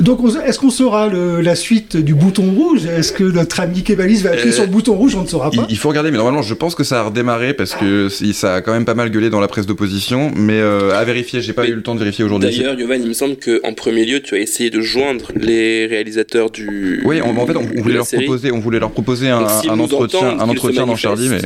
Donc, 0.05 0.19
on- 0.23 0.39
est-ce 0.39 0.59
qu'on 0.59 0.69
saura 0.69 1.07
le- 1.07 1.41
la 1.41 1.55
suite 1.55 1.97
du 1.97 2.13
bouton 2.13 2.43
rouge? 2.51 2.85
Est-ce 2.85 3.11
que 3.11 3.23
notre 3.23 3.59
ami 3.59 3.81
Kebalis 3.81 4.21
va 4.21 4.29
appuyer 4.31 4.49
Euh, 4.49 4.55
sur 4.55 4.63
le 4.63 4.69
bouton 4.69 4.93
rouge? 4.93 5.15
On 5.15 5.23
ne 5.23 5.27
saura 5.27 5.49
Il, 5.51 5.59
pas. 5.59 5.65
il 5.67 5.77
faut 5.77 5.89
regarder, 5.89 6.11
mais 6.11 6.17
normalement, 6.17 6.43
je 6.43 6.53
pense 6.53 6.75
que 6.75 6.83
ça 6.83 6.99
a 6.99 7.03
redémarré 7.05 7.55
parce 7.55 7.73
que 7.73 8.07
ça 8.09 8.53
a 8.55 8.61
quand 8.61 8.71
même 8.71 8.85
pas 8.85 8.93
mal 8.93 9.09
gueulé 9.09 9.31
dans 9.31 9.39
la 9.39 9.47
presse 9.47 9.65
d'opposition, 9.65 10.31
mais 10.35 10.59
euh, 10.59 10.95
à 10.95 11.03
vérifier. 11.05 11.41
J'ai 11.41 11.53
pas 11.53 11.63
Mais 11.63 11.69
eu 11.69 11.73
le 11.75 11.81
temps 11.81 11.95
de 11.95 11.99
vérifier 11.99 12.23
aujourd'hui. 12.23 12.49
D'ailleurs, 12.55 12.79
Yovan, 12.79 13.01
il 13.01 13.07
me 13.07 13.13
semble 13.13 13.35
qu'en 13.37 13.73
premier 13.73 14.05
lieu, 14.05 14.21
tu 14.21 14.35
as 14.35 14.39
essayé 14.39 14.69
de 14.69 14.79
joindre 14.79 15.31
les 15.35 15.87
réalisateurs 15.87 16.51
du. 16.51 17.01
Oui, 17.03 17.19
on- 17.23 17.35
en 17.37 17.47
fait, 17.47 17.55
on, 17.57 17.61
voulait 17.63 17.81
la 17.89 17.93
leur 17.95 18.05
série. 18.05 18.25
proposer, 18.25 18.51
on 18.51 18.59
voulait 18.59 18.79
leur 18.79 18.91
proposer 18.91 19.29
un, 19.29 19.41
Donc, 19.41 19.81
entretien, 19.91 20.37
un 20.39 20.47
entretien 20.49 20.85
dans 20.85 20.95
Charlie, 20.95 21.29
mais 21.29 21.41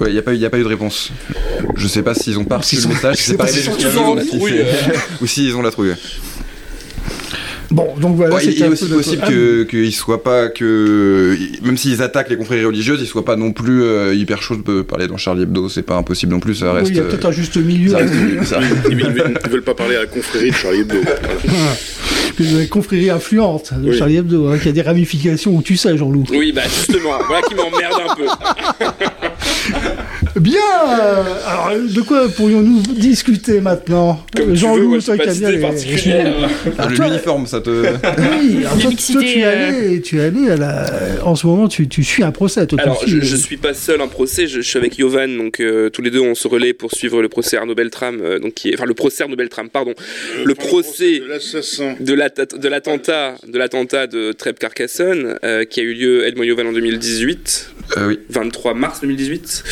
ouais, 0.00 0.10
il 0.10 0.14
y 0.14 0.18
a 0.18 0.22
pas 0.22 0.32
eu, 0.34 0.36
y 0.38 0.44
a 0.44 0.50
pas 0.50 0.58
eu 0.58 0.62
de 0.64 0.68
réponse. 0.68 1.10
Je 1.76 1.86
sais 1.86 2.02
pas 2.02 2.14
s'ils 2.14 2.36
ont 2.38 2.44
pas 2.44 2.58
reçu 2.58 2.76
le 2.76 2.88
message, 2.88 3.16
je 3.16 3.20
si 3.20 3.24
sais 3.26 3.30
c'est 3.32 3.36
pas 3.36 3.44
pas 3.44 3.50
tous 3.52 3.98
en 3.98 4.18
si 4.20 4.26
trouille, 4.38 4.52
c'est- 4.58 4.98
ou 5.22 5.26
s'ils 5.28 5.54
ont 5.54 5.62
la 5.62 5.70
trouille. 5.70 5.92
Bon, 7.70 7.88
donc 8.00 8.16
voilà, 8.16 8.34
Ouais, 8.36 8.44
il 8.44 8.62
est 8.62 8.68
aussi 8.68 8.86
possible 8.86 9.22
Ah, 9.24 9.28
que 9.28 9.62
qu'ils 9.64 9.92
soient 9.92 10.22
pas 10.22 10.48
que 10.48 11.36
même 11.64 11.76
s'ils 11.76 12.00
attaquent 12.02 12.30
les 12.30 12.36
confréries 12.36 12.64
religieuses, 12.64 13.00
ils 13.02 13.06
soient 13.06 13.24
pas 13.24 13.36
non 13.36 13.52
plus 13.52 13.82
euh, 13.82 14.14
hyper 14.14 14.40
chauds 14.42 14.56
de 14.56 14.82
parler 14.82 15.08
dans 15.08 15.16
Charlie 15.16 15.42
Hebdo. 15.42 15.68
C'est 15.68 15.82
pas 15.82 15.96
impossible 15.96 16.32
non 16.32 16.40
plus. 16.40 16.54
Ça 16.54 16.72
oui, 16.72 16.78
reste. 16.78 16.90
il 16.90 16.96
y 16.96 17.00
a 17.00 17.02
euh, 17.02 17.08
peut-être 17.08 17.26
un 17.26 17.32
juste 17.32 17.56
milieu. 17.56 17.90
ça 17.90 17.98
reste- 17.98 18.44
ça- 18.44 18.60
Ils, 18.88 18.92
ils 18.92 18.96
veulent, 18.98 19.38
ils 19.44 19.50
veulent 19.50 19.62
pas 19.62 19.74
parler 19.74 19.96
à 19.96 20.00
la 20.00 20.06
confrérie 20.06 20.50
de 20.50 20.54
Charlie 20.56 20.80
Hebdo. 20.80 20.96
Voilà. 21.02 21.72
Une 22.38 22.68
confrérie 22.68 23.08
influente 23.10 23.72
de 23.74 23.90
Oui. 23.90 23.96
Charlie 23.98 24.16
Hebdo, 24.16 24.48
hein, 24.48 24.58
qui 24.62 24.68
a 24.68 24.72
des 24.72 24.82
ramifications 24.82 25.56
où 25.56 25.62
tu 25.62 25.76
sais, 25.76 25.96
Jean-Loup. 25.96 26.24
Oui, 26.30 26.52
bah 26.52 26.62
justement, 26.64 27.10
voilà 27.26 27.40
qui 27.42 27.54
m'emmerde 27.54 27.94
un 28.10 28.14
peu. 28.14 28.26
Bien 30.40 30.60
euh, 30.88 31.22
Alors, 31.46 31.72
de 31.72 32.00
quoi 32.02 32.28
pourrions-nous 32.28 32.82
discuter 32.94 33.60
maintenant 33.60 34.24
Comme 34.36 34.52
tu 34.54 34.60
veux, 34.60 34.66
moi, 34.68 34.76
Jean-Loup, 34.76 35.00
je 35.00 35.06
toi 35.06 35.14
suis 35.14 35.22
qui 35.24 35.44
as 35.44 35.50
bien 35.50 37.08
L'uniforme, 37.08 37.46
ça 37.46 37.60
te. 37.60 37.70
Oui, 37.70 38.64
alors 38.64 38.78
toi, 38.78 38.92
tu 38.96 39.38
es 39.38 39.44
euh, 39.44 39.52
allé, 39.52 40.00
tu 40.02 40.18
es 40.18 40.24
allé 40.24 40.50
à 40.50 40.56
la... 40.56 40.86
En 41.24 41.34
ce 41.34 41.46
moment, 41.46 41.68
tu, 41.68 41.88
tu 41.88 42.04
suis 42.04 42.22
un 42.22 42.32
procès. 42.32 42.66
Toi, 42.66 42.78
tu 42.78 42.82
Alors, 42.82 43.02
je, 43.06 43.20
je 43.20 43.36
suis 43.36 43.56
pas 43.56 43.74
seul 43.74 44.00
en 44.00 44.08
procès, 44.08 44.46
je, 44.46 44.60
je 44.60 44.68
suis 44.68 44.78
avec 44.78 44.98
Yovan, 44.98 45.36
donc 45.36 45.60
euh, 45.60 45.90
tous 45.90 46.02
les 46.02 46.10
deux 46.10 46.20
on 46.20 46.34
se 46.34 46.48
relaie 46.48 46.72
pour 46.72 46.92
suivre 46.92 47.22
le 47.22 47.28
procès 47.28 47.56
Arnaud 47.56 47.74
Beltrame, 47.74 48.20
euh, 48.22 48.38
donc 48.38 48.54
qui 48.54 48.70
est, 48.70 48.74
enfin 48.74 48.86
le 48.86 48.94
procès 48.94 49.22
Arnaud 49.22 49.36
Beltrame, 49.36 49.68
pardon, 49.68 49.94
le 50.44 50.54
procès 50.54 51.20
de 51.20 51.24
l'assassin. 51.26 51.94
de 52.00 52.14
l'attentat 52.68 53.34
de 53.46 53.58
l'attentat 53.58 54.06
de 54.06 54.32
Trèbes 54.32 54.58
Carcassonne 54.58 55.38
euh, 55.44 55.64
qui 55.64 55.80
a 55.80 55.82
eu 55.82 55.94
lieu 55.94 56.26
Edmond 56.26 56.44
Yovan 56.44 56.66
en 56.68 56.72
2018 56.72 57.74
Euh, 57.96 58.08
oui. 58.08 58.18
23 58.28 58.74
mars 58.74 59.00
2018 59.00 59.64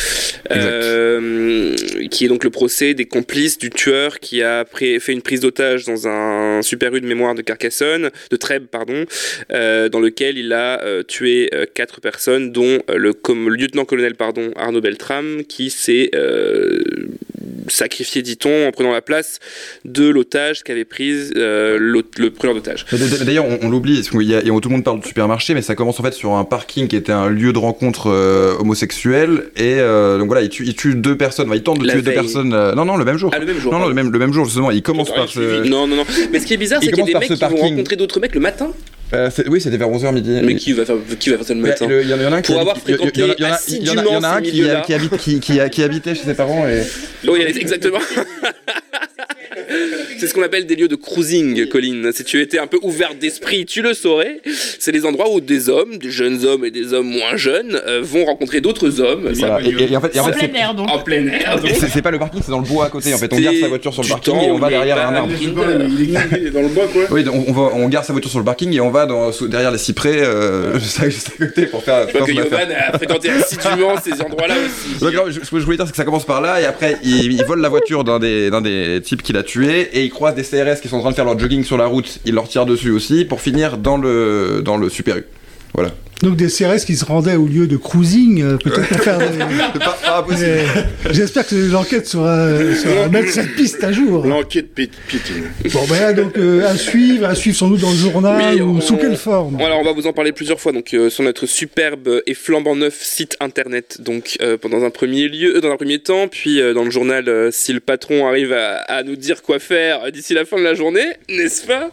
euh, 0.51 1.75
qui 2.09 2.25
est 2.25 2.27
donc 2.27 2.43
le 2.43 2.49
procès 2.49 2.93
des 2.93 3.05
complices 3.05 3.57
du 3.57 3.69
tueur 3.69 4.19
qui 4.19 4.41
a 4.41 4.65
fait 4.73 4.99
une 5.09 5.21
prise 5.21 5.41
d'otage 5.41 5.85
dans 5.85 6.07
un 6.07 6.61
super 6.61 6.95
U 6.95 7.01
de 7.01 7.07
mémoire 7.07 7.35
de 7.35 7.41
Carcassonne 7.41 8.11
de 8.29 8.35
Trèbes 8.37 8.67
pardon 8.67 9.05
euh, 9.51 9.89
dans 9.89 9.99
lequel 9.99 10.37
il 10.37 10.53
a 10.53 10.81
euh, 10.83 11.03
tué 11.03 11.49
euh, 11.53 11.65
quatre 11.71 12.01
personnes 12.01 12.51
dont 12.51 12.79
euh, 12.89 12.97
le, 12.97 13.13
lieutenant-colonel 13.49 14.15
pardon 14.15 14.51
Arnaud 14.55 14.81
Beltrame 14.81 15.43
qui 15.43 15.69
s'est 15.69 16.11
euh, 16.15 16.81
sacrifié 17.67 18.21
dit-on 18.21 18.67
en 18.67 18.71
prenant 18.71 18.91
la 18.91 19.01
place 19.01 19.39
de 19.85 20.07
l'otage 20.07 20.63
qu'avait 20.63 20.85
prise 20.85 21.33
euh, 21.35 21.77
le 21.79 22.29
preneur 22.29 22.55
d'otage 22.55 22.85
D'ailleurs, 23.25 23.45
on, 23.45 23.59
on 23.61 23.69
l'oublie, 23.69 24.01
tout 24.65 24.69
le 24.69 24.75
monde 24.75 24.83
parle 24.83 24.99
de 24.99 25.05
supermarché, 25.05 25.53
mais 25.53 25.61
ça 25.61 25.75
commence 25.75 25.99
en 25.99 26.03
fait 26.03 26.13
sur 26.13 26.33
un 26.33 26.43
parking 26.43 26.87
qui 26.87 26.95
était 26.95 27.11
un 27.11 27.29
lieu 27.29 27.53
de 27.53 27.57
rencontre 27.59 28.09
euh, 28.09 28.55
homosexuelle, 28.59 29.45
et 29.55 29.75
euh, 29.79 30.17
donc 30.17 30.27
voilà, 30.27 30.41
il 30.41 30.49
tue, 30.49 30.65
il 30.65 30.75
tue 30.75 30.95
deux 30.95 31.15
personnes, 31.17 31.47
enfin, 31.47 31.55
il 31.55 31.63
tente 31.63 31.79
de 31.79 31.85
La 31.85 31.93
tuer 31.93 32.01
deux 32.01 32.13
personnes. 32.13 32.53
euh, 32.53 32.73
non, 32.73 32.85
non, 32.85 32.97
le 32.97 33.05
même 33.05 33.17
jour. 33.17 33.31
ah 33.33 33.39
le 33.39 33.45
même 33.45 33.59
jour 33.59 33.71
non, 33.71 33.79
non, 33.79 33.87
le 33.87 33.93
même, 33.93 34.11
le 34.11 34.19
même 34.19 34.33
jour, 34.33 34.45
justement, 34.45 34.71
il 34.71 34.81
commence 34.81 35.13
par 35.13 35.29
ce. 35.29 35.63
Non, 35.67 35.87
non, 35.87 35.97
non. 35.97 36.05
Mais 36.31 36.39
ce 36.39 36.45
qui 36.45 36.53
est 36.53 36.57
bizarre, 36.57 36.81
c'est 36.81 36.91
qu'il 36.91 36.99
y 36.99 37.01
a 37.01 37.05
des 37.05 37.27
mecs 37.27 37.37
qui 37.37 37.45
vont 37.45 37.55
rencontrer 37.57 37.95
d'autres 37.95 38.19
mecs 38.19 38.33
le 38.35 38.41
matin. 38.41 38.71
Euh, 39.13 39.29
oui, 39.47 39.61
c'était 39.61 39.77
vers 39.77 39.89
11h 39.89 40.11
midi. 40.13 40.39
Mais 40.43 40.55
qui 40.55 40.73
va 40.73 40.85
faire, 40.85 40.95
qui 41.19 41.29
va 41.29 41.37
faire 41.37 41.45
ça 41.45 41.53
le 41.53 41.61
matin 41.61 41.85
Il 41.89 42.09
y, 42.09 42.13
en 42.13 42.17
a- 42.17 42.21
il 42.21 42.23
y 42.23 42.25
en 42.25 42.33
a 42.33 42.37
un 42.37 42.41
qui 42.41 42.51
Pour 42.51 42.61
avoir 42.61 42.75
a- 42.75 42.79
il 42.87 42.95
y 42.95 42.97
en 42.97 43.03
a- 43.03 43.07
un 43.07 43.11
fréquenté 43.13 43.21
qui 45.69 45.83
habitait 45.83 46.15
chez 46.15 46.23
ses 46.23 46.33
parents 46.33 46.67
et. 46.67 46.81
Oui, 47.27 47.41
exactement. 47.41 47.99
C'est 50.17 50.27
ce 50.27 50.33
qu'on 50.33 50.43
appelle 50.43 50.65
des 50.65 50.75
lieux 50.75 50.87
de 50.87 50.95
cruising, 50.95 51.67
Colline. 51.67 52.11
Si 52.13 52.23
tu 52.23 52.39
étais 52.41 52.59
un 52.59 52.67
peu 52.67 52.77
ouvert 52.83 53.15
d'esprit, 53.19 53.65
tu 53.65 53.81
le 53.81 53.93
saurais. 53.93 54.41
C'est 54.79 54.91
les 54.91 55.05
endroits 55.05 55.29
où 55.31 55.41
des 55.41 55.69
hommes, 55.69 55.97
des 55.97 56.11
jeunes 56.11 56.45
hommes 56.45 56.65
et 56.65 56.71
des 56.71 56.93
hommes 56.93 57.07
moins 57.07 57.35
jeunes, 57.35 57.79
euh, 57.87 58.01
vont 58.03 58.25
rencontrer 58.25 58.61
d'autres 58.61 58.99
hommes. 59.01 59.29
Voilà. 59.33 59.59
Et, 59.61 59.69
et- 59.69 59.91
et 59.91 59.97
en 59.97 60.01
fait, 60.01 60.15
et 60.15 60.19
en 60.19 60.23
En 60.23 60.27
fait, 60.27 60.37
c'est- 60.39 60.47
plein 60.47 60.59
air, 60.59 60.73
donc. 60.73 60.89
En 60.89 60.99
plein 60.99 61.27
air. 61.27 61.59
donc. 61.61 61.71
c'est 61.91 62.01
pas 62.01 62.11
le 62.11 62.19
parking, 62.19 62.41
c'est 62.43 62.51
dans 62.51 62.59
le 62.59 62.65
bois 62.67 62.85
à 62.85 62.89
côté. 62.89 63.13
En 63.13 63.17
fait, 63.17 63.31
on 63.33 63.39
garde 63.39 63.55
sa 63.57 63.67
voiture 63.67 63.93
sur 63.93 64.03
le 64.03 64.09
parking 64.09 64.33
temps 64.33 64.41
et 64.41 64.51
on 64.51 64.57
va 64.57 64.69
derrière 64.69 64.97
un 65.07 65.15
arbre. 65.15 65.31
Il 65.39 65.49
est, 66.15 66.39
il 66.41 66.47
est 66.47 66.51
dans 66.51 66.61
le 66.61 66.67
bois, 66.69 66.87
quoi. 66.91 67.03
Oui, 67.11 67.23
on, 67.31 67.45
on 67.47 67.53
va, 67.53 67.61
on 67.75 67.87
garde 67.89 68.05
sa 68.05 68.13
voiture 68.13 68.29
sur 68.31 68.39
le 68.39 68.45
parking 68.45 68.73
et 68.73 68.79
on 68.79 68.89
va 68.91 69.05
dans, 69.05 69.31
sous- 69.31 69.47
derrière 69.47 69.71
les 69.71 69.77
cyprès, 69.77 70.17
euh, 70.21 70.79
juste, 70.79 70.99
à, 71.01 71.09
juste 71.09 71.31
à 71.39 71.45
côté 71.45 71.65
pour 71.67 71.83
faire. 71.83 72.07
Je 72.07 72.17
vois 72.17 72.25
faire 72.25 72.35
que. 72.35 72.41
Yovan 72.41 72.71
a 72.71 72.97
fréquenté 72.97 73.29
assidûment 73.29 73.95
ces 74.03 74.21
endroits-là 74.21 74.55
aussi. 74.55 74.99
Donc, 74.99 75.09
alors, 75.13 75.29
je- 75.31 75.39
ce 75.43 75.49
que 75.51 75.59
je 75.59 75.65
voulais 75.65 75.77
dire, 75.77 75.85
c'est 75.85 75.91
que 75.91 75.97
ça 75.97 76.05
commence 76.05 76.25
par 76.25 76.41
là, 76.41 76.61
et 76.61 76.65
après, 76.65 76.97
il, 77.03 77.31
il 77.33 77.43
vole 77.45 77.61
la 77.61 77.69
voiture 77.69 78.03
d'un 78.03 78.19
des, 78.19 78.49
d'un 78.49 78.61
des 78.61 79.01
types 79.03 79.21
qu'il 79.21 79.37
a 79.37 79.43
tué, 79.43 79.89
et 79.93 80.04
il 80.05 80.09
croise 80.09 80.35
des 80.35 80.43
CRS 80.43 80.81
qui 80.81 80.87
sont 80.87 80.97
en 80.97 81.01
train 81.01 81.11
de 81.11 81.15
faire 81.15 81.25
leur 81.25 81.37
jogging 81.37 81.63
sur 81.63 81.77
la 81.77 81.87
route, 81.87 82.19
il 82.25 82.33
leur 82.33 82.47
tire 82.47 82.65
dessus 82.65 82.91
aussi, 82.91 83.25
pour 83.25 83.41
finir 83.41 83.77
dans 83.77 83.97
le, 83.97 84.61
dans 84.63 84.77
le 84.77 84.89
Super 84.89 85.17
U. 85.17 85.25
Voilà. 85.73 85.91
Donc 86.21 86.37
des 86.37 86.47
CRS 86.47 86.85
qui 86.85 86.95
se 86.95 87.03
rendaient 87.05 87.35
au 87.35 87.45
lieu 87.45 87.67
de 87.67 87.75
cruising, 87.77 88.41
euh, 88.41 88.57
peut-être 88.57 88.87
pour 88.87 88.99
faire 88.99 89.17
des... 89.19 89.25
C'est 89.73 89.79
pas, 89.79 89.97
pas 90.01 90.19
impossible. 90.19 90.47
Mais 91.05 91.13
J'espère 91.13 91.45
que 91.45 91.55
l'enquête 91.71 92.07
sera, 92.07 92.47
sera 92.73 93.07
mettre 93.09 93.31
cette 93.31 93.53
piste 93.55 93.83
à 93.83 93.91
jour. 93.91 94.25
L'enquête 94.25 94.73
piétine. 94.73 95.43
Bon, 95.73 95.81
ben 95.89 95.99
là, 95.99 96.13
donc, 96.13 96.37
euh, 96.37 96.65
à 96.67 96.77
suivre, 96.77 97.25
à 97.27 97.35
suivre 97.35 97.57
sans 97.57 97.67
doute 97.67 97.81
dans 97.81 97.91
le 97.91 97.97
journal, 97.97 98.55
Oui, 98.55 98.61
ou 98.61 98.77
on- 98.77 98.81
sous 98.81 98.95
quelle 98.97 99.17
forme 99.17 99.59
Alors 99.59 99.79
on 99.79 99.83
va 99.83 99.91
vous 99.91 100.07
en 100.07 100.13
parler 100.13 100.31
plusieurs 100.31 100.59
fois 100.59 100.71
donc 100.71 100.93
euh, 100.93 101.09
sur 101.09 101.23
notre 101.23 101.45
superbe 101.47 102.21
et 102.25 102.33
flambant 102.33 102.75
neuf 102.77 102.95
site 103.01 103.35
internet 103.41 103.97
donc 103.99 104.37
euh, 104.41 104.57
pendant 104.57 104.83
un 104.83 104.89
premier 104.91 105.27
lieu 105.27 105.57
euh, 105.57 105.61
dans 105.61 105.71
un 105.71 105.75
premier 105.77 105.99
temps 105.99 106.27
puis 106.29 106.61
euh, 106.61 106.73
dans 106.73 106.85
le 106.85 106.91
journal 106.91 107.27
euh, 107.27 107.49
si 107.51 107.73
le 107.73 107.79
patron 107.81 108.25
arrive 108.27 108.53
à, 108.53 108.77
à 108.87 109.03
nous 109.03 109.15
dire 109.17 109.41
quoi 109.41 109.59
faire 109.59 110.11
d'ici 110.13 110.33
la 110.33 110.45
fin 110.45 110.57
de 110.57 110.63
la 110.63 110.73
journée 110.75 111.05
n'est-ce 111.29 111.65
pas? 111.67 111.91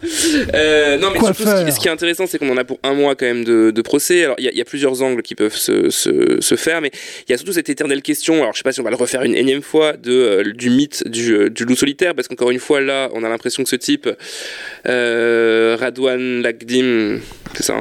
Euh, 0.54 0.96
Non 0.98 1.08
mais 1.12 1.18
Quoi 1.18 1.34
surtout 1.34 1.42
ce 1.50 1.56
qui, 1.58 1.64
faire? 1.64 1.74
ce 1.74 1.80
qui 1.80 1.88
est 1.88 1.90
intéressant 1.90 2.26
c'est 2.28 2.38
qu'on 2.38 2.50
en 2.50 2.56
a 2.56 2.64
pour 2.64 2.78
un 2.84 2.94
mois 2.94 3.14
quand 3.16 3.26
même 3.26 3.44
de, 3.44 3.70
de 3.72 3.82
procès 3.82 4.11
alors 4.24 4.36
il 4.38 4.44
y, 4.44 4.48
a- 4.48 4.52
il 4.52 4.58
y 4.58 4.60
a 4.60 4.64
plusieurs 4.64 5.02
angles 5.02 5.22
qui 5.22 5.34
peuvent 5.34 5.56
se, 5.56 5.90
se, 5.90 6.40
se 6.40 6.54
faire 6.56 6.80
mais 6.80 6.90
il 7.26 7.30
y 7.30 7.34
a 7.34 7.36
surtout 7.38 7.52
cette 7.52 7.68
éternelle 7.68 8.02
question 8.02 8.42
alors 8.42 8.52
je 8.52 8.58
sais 8.58 8.62
pas 8.62 8.72
si 8.72 8.80
on 8.80 8.84
va 8.84 8.90
le 8.90 8.96
refaire 8.96 9.22
une 9.22 9.34
énième 9.34 9.62
fois 9.62 9.94
de 9.94 10.12
euh, 10.12 10.52
du 10.52 10.70
mythe 10.70 11.08
du, 11.08 11.32
euh, 11.34 11.50
du 11.50 11.64
loup 11.64 11.76
solitaire 11.76 12.14
parce 12.14 12.28
qu'encore 12.28 12.50
une 12.50 12.58
fois 12.60 12.80
là 12.80 13.08
on 13.14 13.24
a 13.24 13.28
l'impression 13.28 13.62
que 13.62 13.68
ce 13.68 13.76
type 13.76 14.08
euh, 14.88 15.76
Radwan 15.78 16.42
Lagdim 16.42 17.20
c'est 17.54 17.62
ça 17.64 17.74
hein 17.76 17.80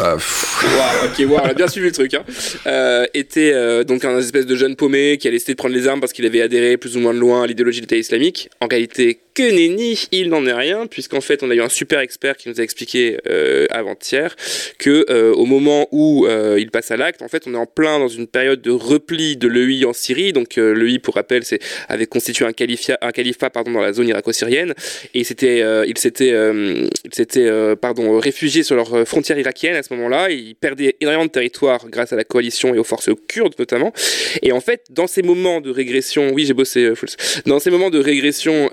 Ah. 0.00 0.16
Wow, 0.16 1.08
ok, 1.08 1.28
wow, 1.30 1.40
on 1.44 1.48
a 1.48 1.54
bien 1.54 1.68
suivi 1.68 1.86
le 1.86 1.92
truc. 1.92 2.14
Hein. 2.14 2.24
Euh, 2.66 3.06
était 3.14 3.84
donc 3.84 4.04
un 4.04 4.18
espèce 4.18 4.46
de 4.46 4.56
jeune 4.56 4.74
paumé 4.74 5.16
qui 5.18 5.28
a 5.28 5.30
décidé 5.30 5.52
de 5.52 5.56
prendre 5.56 5.74
les 5.74 5.86
armes 5.86 6.00
parce 6.00 6.12
qu'il 6.12 6.26
avait 6.26 6.40
adhéré 6.42 6.76
plus 6.76 6.96
ou 6.96 7.00
moins 7.00 7.14
de 7.14 7.18
loin 7.18 7.44
à 7.44 7.46
l'idéologie 7.46 7.80
de 7.80 7.84
l'État 7.84 7.96
islamique. 7.96 8.48
En 8.60 8.66
réalité, 8.66 9.20
que 9.36 9.42
nenni, 9.42 10.08
il 10.12 10.30
n'en 10.30 10.46
est 10.46 10.52
rien, 10.54 10.86
puisqu'en 10.86 11.20
fait, 11.20 11.42
on 11.42 11.50
a 11.50 11.54
eu 11.54 11.60
un 11.60 11.68
super 11.68 12.00
expert 12.00 12.38
qui 12.38 12.48
nous 12.48 12.58
a 12.58 12.64
expliqué 12.64 13.18
euh, 13.28 13.66
avant-hier 13.70 14.34
que 14.78 15.04
euh, 15.10 15.34
au 15.34 15.44
moment 15.44 15.86
où 15.92 16.26
euh, 16.26 16.56
il 16.58 16.70
passe 16.70 16.90
à 16.90 16.96
l'acte, 16.96 17.20
en 17.20 17.28
fait, 17.28 17.44
on 17.46 17.52
est 17.52 17.58
en 17.58 17.66
plein 17.66 17.98
dans 17.98 18.08
une 18.08 18.26
période 18.26 18.62
de 18.62 18.70
repli 18.70 19.36
de 19.36 19.46
l'EI 19.46 19.84
en 19.84 19.92
Syrie. 19.92 20.32
Donc, 20.32 20.56
euh, 20.56 20.72
l'EI, 20.72 20.98
pour 20.98 21.16
rappel, 21.16 21.44
c'est 21.44 21.58
avait 21.90 22.06
constitué 22.06 22.46
un 22.46 22.52
califat, 22.52 22.96
un 23.02 23.12
califat 23.12 23.50
pardon, 23.50 23.72
dans 23.72 23.82
la 23.82 23.92
zone 23.92 24.08
irako-syrienne, 24.08 24.72
et 25.12 25.22
c'était, 25.22 25.60
euh, 25.60 25.84
il 25.86 25.98
s'était, 25.98 26.32
euh, 26.32 26.88
il 27.04 27.14
s'était, 27.14 27.46
euh, 27.46 27.76
pardon, 27.76 28.18
réfugié 28.18 28.62
sur 28.62 28.74
leur 28.74 29.06
frontière 29.06 29.38
irakienne 29.38 29.76
à 29.76 29.82
ce 29.82 29.92
moment-là. 29.94 30.30
Ils 30.30 30.54
perdaient 30.54 30.96
énormément 31.02 31.26
de 31.26 31.30
territoire 31.30 31.90
grâce 31.90 32.14
à 32.14 32.16
la 32.16 32.24
coalition 32.24 32.74
et 32.74 32.78
aux 32.78 32.84
forces 32.84 33.10
kurdes 33.28 33.54
notamment. 33.58 33.92
Et 34.40 34.52
en 34.52 34.60
fait, 34.60 34.84
dans 34.88 35.06
ces 35.06 35.20
moments 35.20 35.60
de 35.60 35.70
régression, 35.70 36.30
oui, 36.32 36.46
j'ai 36.46 36.54
bossé, 36.54 36.90
dans 37.44 37.58
ces 37.58 37.70
moments 37.70 37.90
de 37.90 37.98
régression 37.98 38.70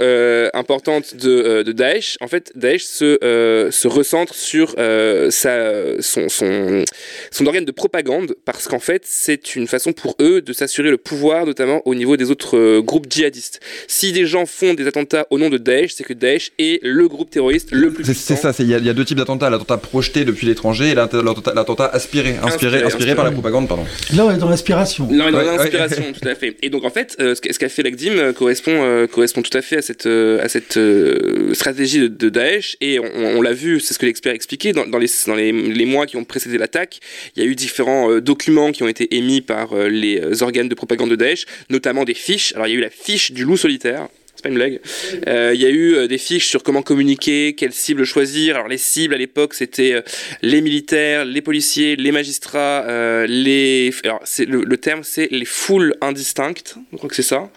importante 0.53 1.15
de, 1.15 1.29
euh, 1.29 1.63
de 1.63 1.71
Daesh, 1.71 2.17
en 2.21 2.27
fait, 2.27 2.51
Daesh 2.55 2.83
se, 2.83 3.17
euh, 3.23 3.71
se 3.71 3.87
recentre 3.87 4.33
sur 4.35 4.75
euh, 4.77 5.29
sa, 5.31 6.01
son, 6.01 6.29
son, 6.29 6.83
son 7.31 7.45
organe 7.45 7.65
de 7.65 7.71
propagande 7.71 8.35
parce 8.45 8.67
qu'en 8.67 8.79
fait, 8.79 9.03
c'est 9.05 9.55
une 9.55 9.67
façon 9.67 9.93
pour 9.93 10.15
eux 10.21 10.41
de 10.41 10.53
s'assurer 10.53 10.89
le 10.89 10.97
pouvoir, 10.97 11.45
notamment 11.45 11.81
au 11.85 11.95
niveau 11.95 12.17
des 12.17 12.29
autres 12.31 12.57
euh, 12.57 12.81
groupes 12.81 13.07
djihadistes. 13.09 13.59
Si 13.87 14.11
des 14.11 14.25
gens 14.25 14.45
font 14.45 14.73
des 14.73 14.87
attentats 14.87 15.27
au 15.29 15.37
nom 15.39 15.49
de 15.49 15.57
Daesh, 15.57 15.93
c'est 15.93 16.03
que 16.03 16.13
Daesh 16.13 16.51
est 16.59 16.79
le 16.83 17.07
groupe 17.07 17.29
terroriste 17.29 17.69
le 17.71 17.91
plus 17.91 18.03
C'est 18.13 18.35
ça, 18.35 18.51
il 18.59 18.67
y, 18.69 18.73
a- 18.73 18.77
il 18.77 18.85
y 18.85 18.89
a 18.89 18.93
deux 18.93 19.05
types 19.05 19.17
d'attentats, 19.17 19.49
l'attentat 19.49 19.77
projeté 19.77 20.25
depuis 20.25 20.45
l'étranger 20.47 20.89
et 20.91 20.95
l'attentat 20.95 21.85
aspiré, 21.87 22.29
inspiré, 22.41 22.43
Inspiré, 22.53 22.83
inspiré, 22.83 23.15
par 23.15 23.25
la 23.25 23.31
propagande, 23.31 23.67
pardon. 23.67 23.85
Là, 24.15 24.25
on 24.25 24.31
est 24.31 24.37
dans 24.37 24.49
l'inspiration. 24.49 25.07
Non, 25.09 25.25
mais 25.25 25.31
dans 25.31 25.37
Ouais, 25.39 25.45
ouais. 25.49 25.57
l'inspiration, 25.57 26.03
tout 26.19 26.27
à 26.27 26.35
fait. 26.35 26.55
Et 26.61 26.69
donc 26.69 26.83
en 26.85 26.89
fait, 26.89 27.15
euh, 27.19 27.35
ce 27.35 27.41
qu'a 27.59 27.69
fait 27.69 27.83
l'ACDIM 27.83 28.33
correspond, 28.33 28.71
euh, 28.83 29.07
correspond 29.07 29.41
tout 29.41 29.57
à 29.57 29.61
fait 29.61 29.77
à 29.77 29.81
cette, 29.81 30.05
euh, 30.05 30.42
à 30.43 30.49
cette 30.49 30.75
euh, 30.75 31.53
stratégie 31.53 31.99
de, 31.99 32.07
de 32.07 32.29
Daesh. 32.29 32.75
Et 32.81 32.99
on, 32.99 33.41
l'a 33.41 33.53
vu, 33.53 33.79
c'est 33.79 33.93
ce 33.93 33.99
que 33.99 34.05
l'expert 34.05 34.33
expliquait, 34.33 34.73
dans, 34.73 34.85
dans, 34.85 34.97
les, 34.97 35.07
dans 35.25 35.35
les, 35.35 35.85
mois 35.85 36.05
qui 36.05 36.17
ont 36.17 36.25
précédé 36.25 36.57
l'attaque, 36.57 36.99
il 37.35 37.43
y 37.43 37.45
a 37.45 37.49
eu 37.49 37.55
différents 37.55 38.11
euh, 38.11 38.21
documents 38.21 38.71
qui 38.71 38.83
ont 38.83 38.87
été 38.87 39.15
émis 39.15 39.41
par 39.41 39.73
euh, 39.73 39.87
les 39.87 40.43
organes 40.43 40.67
de 40.67 40.75
propagande 40.75 41.09
de 41.09 41.15
Daesh, 41.15 41.45
notamment 41.69 42.03
des 42.03 42.13
fiches. 42.13 42.53
Alors 42.55 42.67
il 42.67 42.71
y 42.71 42.73
a 42.75 42.77
eu 42.77 42.81
la 42.81 42.89
fiche 42.89 43.31
du 43.31 43.45
loup 43.45 43.55
solitaire. 43.55 44.09
C'est 44.35 44.43
pas 44.43 44.49
une 44.49 44.55
blague. 44.55 44.81
Il 45.27 45.61
y 45.61 45.65
a 45.65 45.69
eu 45.69 46.07
des 46.07 46.17
fiches 46.17 46.47
sur 46.47 46.63
comment 46.63 46.81
communiquer, 46.81 47.53
quelles 47.53 47.71
cibles 47.71 48.03
choisir. 48.03 48.55
Alors 48.55 48.67
les 48.67 48.79
cibles 48.79 49.13
à 49.13 49.17
l'époque 49.17 49.53
c'était 49.53 50.03
les 50.41 50.61
militaires, 50.61 51.23
les 51.23 51.41
policiers, 51.41 51.95
les 51.95 52.11
magistrats, 52.11 53.27
les. 53.27 53.93
Alors 54.03 54.23
le, 54.39 54.63
le 54.63 54.77
terme 54.77 55.03
c'est 55.03 55.27
les 55.29 55.45
foules 55.45 55.95
indistinctes. 56.01 56.75
Je 56.91 56.97
crois 56.97 57.09
que 57.09 57.15
c'est 57.15 57.21
ça. 57.21 57.51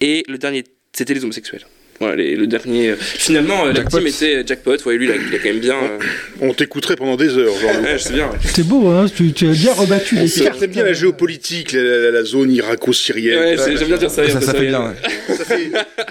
Et 0.00 0.24
le 0.26 0.38
dernier 0.38 0.64
c'était 0.92 1.14
les 1.14 1.22
homosexuels. 1.22 1.64
Voilà, 2.00 2.14
les- 2.16 2.36
le 2.36 2.46
dernier. 2.46 2.90
euh, 2.90 2.96
Finalement, 2.98 3.66
euh, 3.66 3.72
la 3.72 3.82
team 3.84 4.06
était 4.06 4.44
jackpot. 4.46 4.76
Ouais, 4.86 4.96
lui, 4.96 5.06
il 5.06 5.10
a, 5.12 5.16
il 5.16 5.34
a 5.34 5.38
quand 5.38 5.48
même 5.48 5.58
bien. 5.58 5.74
euh, 5.74 5.98
On 6.40 6.54
t'écouterait 6.54 6.94
pendant 6.94 7.16
des 7.16 7.36
heures, 7.36 7.58
genre. 7.58 7.70
Ouais, 7.82 7.94
je 7.94 7.98
sais 7.98 8.12
bien. 8.12 8.26
ouais. 8.26 8.38
C'est 8.54 8.66
beau, 8.66 8.88
hein 8.88 9.06
tu, 9.14 9.32
tu 9.32 9.48
as 9.48 9.52
bien 9.52 9.72
rebattu 9.72 10.14
les 10.14 10.28
C'est 10.28 10.44
cartes. 10.44 10.60
T'aimes 10.60 10.70
bien 10.70 10.84
la 10.84 10.92
géopolitique, 10.92 11.72
la, 11.72 11.82
la- 11.82 12.10
la 12.12 12.22
zone 12.24 12.52
irako-syrienne. 12.52 13.38
Ouais, 13.38 13.56
c'est- 13.56 13.76
j'aime 13.76 13.88
bien 13.88 13.96
dire 13.96 14.10
ça. 14.10 14.28
Ça, 14.28 14.40
ça 14.40 14.54
fait 14.54 14.66
bien. 14.66 14.80
ouais. 14.80 15.34
Ça 15.36 15.44
fait- 15.44 15.70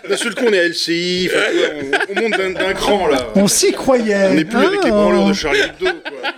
D'un 0.10 0.18
seul 0.18 0.36
coup, 0.36 0.44
on 0.48 0.54
est 0.54 0.60
à 0.60 0.64
LCI, 0.68 1.30
on, 1.32 2.12
on 2.18 2.22
monte 2.22 2.38
d'un- 2.54 2.74
cran 2.74 3.08
là. 3.08 3.30
On 3.36 3.48
s'y 3.48 3.72
croyait. 3.72 4.28
On 4.32 4.34
n'est 4.34 4.44
plus 4.46 4.58
avec 4.58 4.84
les 4.84 4.90
hein, 4.90 4.94
branleurs 4.94 5.28
de 5.30 5.34
Charlie 5.34 5.60
Hebdo, 5.62 5.86
quoi. 5.86 6.30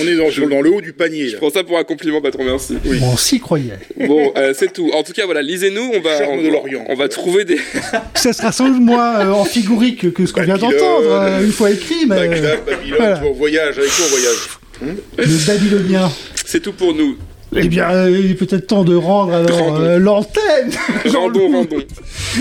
On 0.00 0.06
est 0.06 0.16
dans, 0.16 0.60
le 0.60 0.70
haut 0.70 0.80
du 0.80 0.92
panier. 0.92 1.28
Je 1.28 1.32
Là. 1.32 1.38
prends 1.38 1.50
ça 1.50 1.64
pour 1.64 1.78
un 1.78 1.84
compliment, 1.84 2.20
patron, 2.20 2.44
merci. 2.44 2.76
On 3.02 3.16
s'y 3.16 3.40
croyait. 3.40 3.78
Bon, 4.06 4.32
euh, 4.36 4.54
c'est 4.56 4.72
tout. 4.72 4.90
En 4.94 5.02
tout 5.02 5.12
cas, 5.12 5.24
voilà, 5.24 5.42
lisez-nous. 5.42 5.92
On 5.94 6.00
va, 6.00 6.18
Charme 6.18 6.38
on, 6.38 6.42
de 6.42 6.48
l'Orient. 6.48 6.84
on 6.88 6.94
va 6.94 7.08
trouver 7.08 7.44
des. 7.44 7.58
Ça 8.14 8.32
sera 8.32 8.52
sans 8.52 8.68
doute 8.68 8.82
moins 8.82 9.20
euh, 9.20 9.32
amphigorique 9.32 10.12
que 10.12 10.26
ce 10.26 10.32
qu'on 10.32 10.42
vient 10.42 10.56
d'entendre, 10.56 11.10
euh, 11.10 11.44
une 11.44 11.52
fois 11.52 11.70
écrit, 11.70 12.06
mais 12.08 12.28
Bagdad, 12.28 12.64
Babylone, 12.64 12.98
voilà. 12.98 13.22
on 13.24 13.32
voyage, 13.32 13.78
avec 13.78 13.90
quoi 13.90 14.04
on 14.06 14.10
voyage 14.10 14.58
le 14.82 15.46
babylonien. 15.46 16.10
C'est 16.44 16.60
tout 16.60 16.72
pour 16.72 16.94
nous. 16.94 17.16
Eh 17.54 17.68
bien, 17.68 17.90
euh, 17.90 18.10
il 18.10 18.32
est 18.32 18.34
peut-être 18.34 18.66
temps 18.66 18.84
de 18.84 18.94
rendre 18.94 19.32
alors 19.32 19.76
euh, 19.76 19.98
l'antenne. 19.98 20.70
Rendons, 21.06 21.50
rendons. 21.52 21.82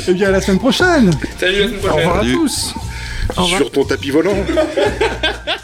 Eh 0.08 0.14
bien, 0.14 0.30
à 0.30 0.32
la 0.32 0.42
semaine 0.42 0.60
prochaine. 0.60 1.12
Salut, 1.40 1.60
la 1.60 1.68
semaine 1.68 1.80
Au 1.90 1.96
revoir 1.96 2.20
à 2.20 2.26
tous. 2.26 2.74
Au 3.38 3.44
revoir. 3.44 3.62
Sur 3.62 3.72
ton 3.72 3.86
tapis 3.86 4.10
volant. 4.10 4.36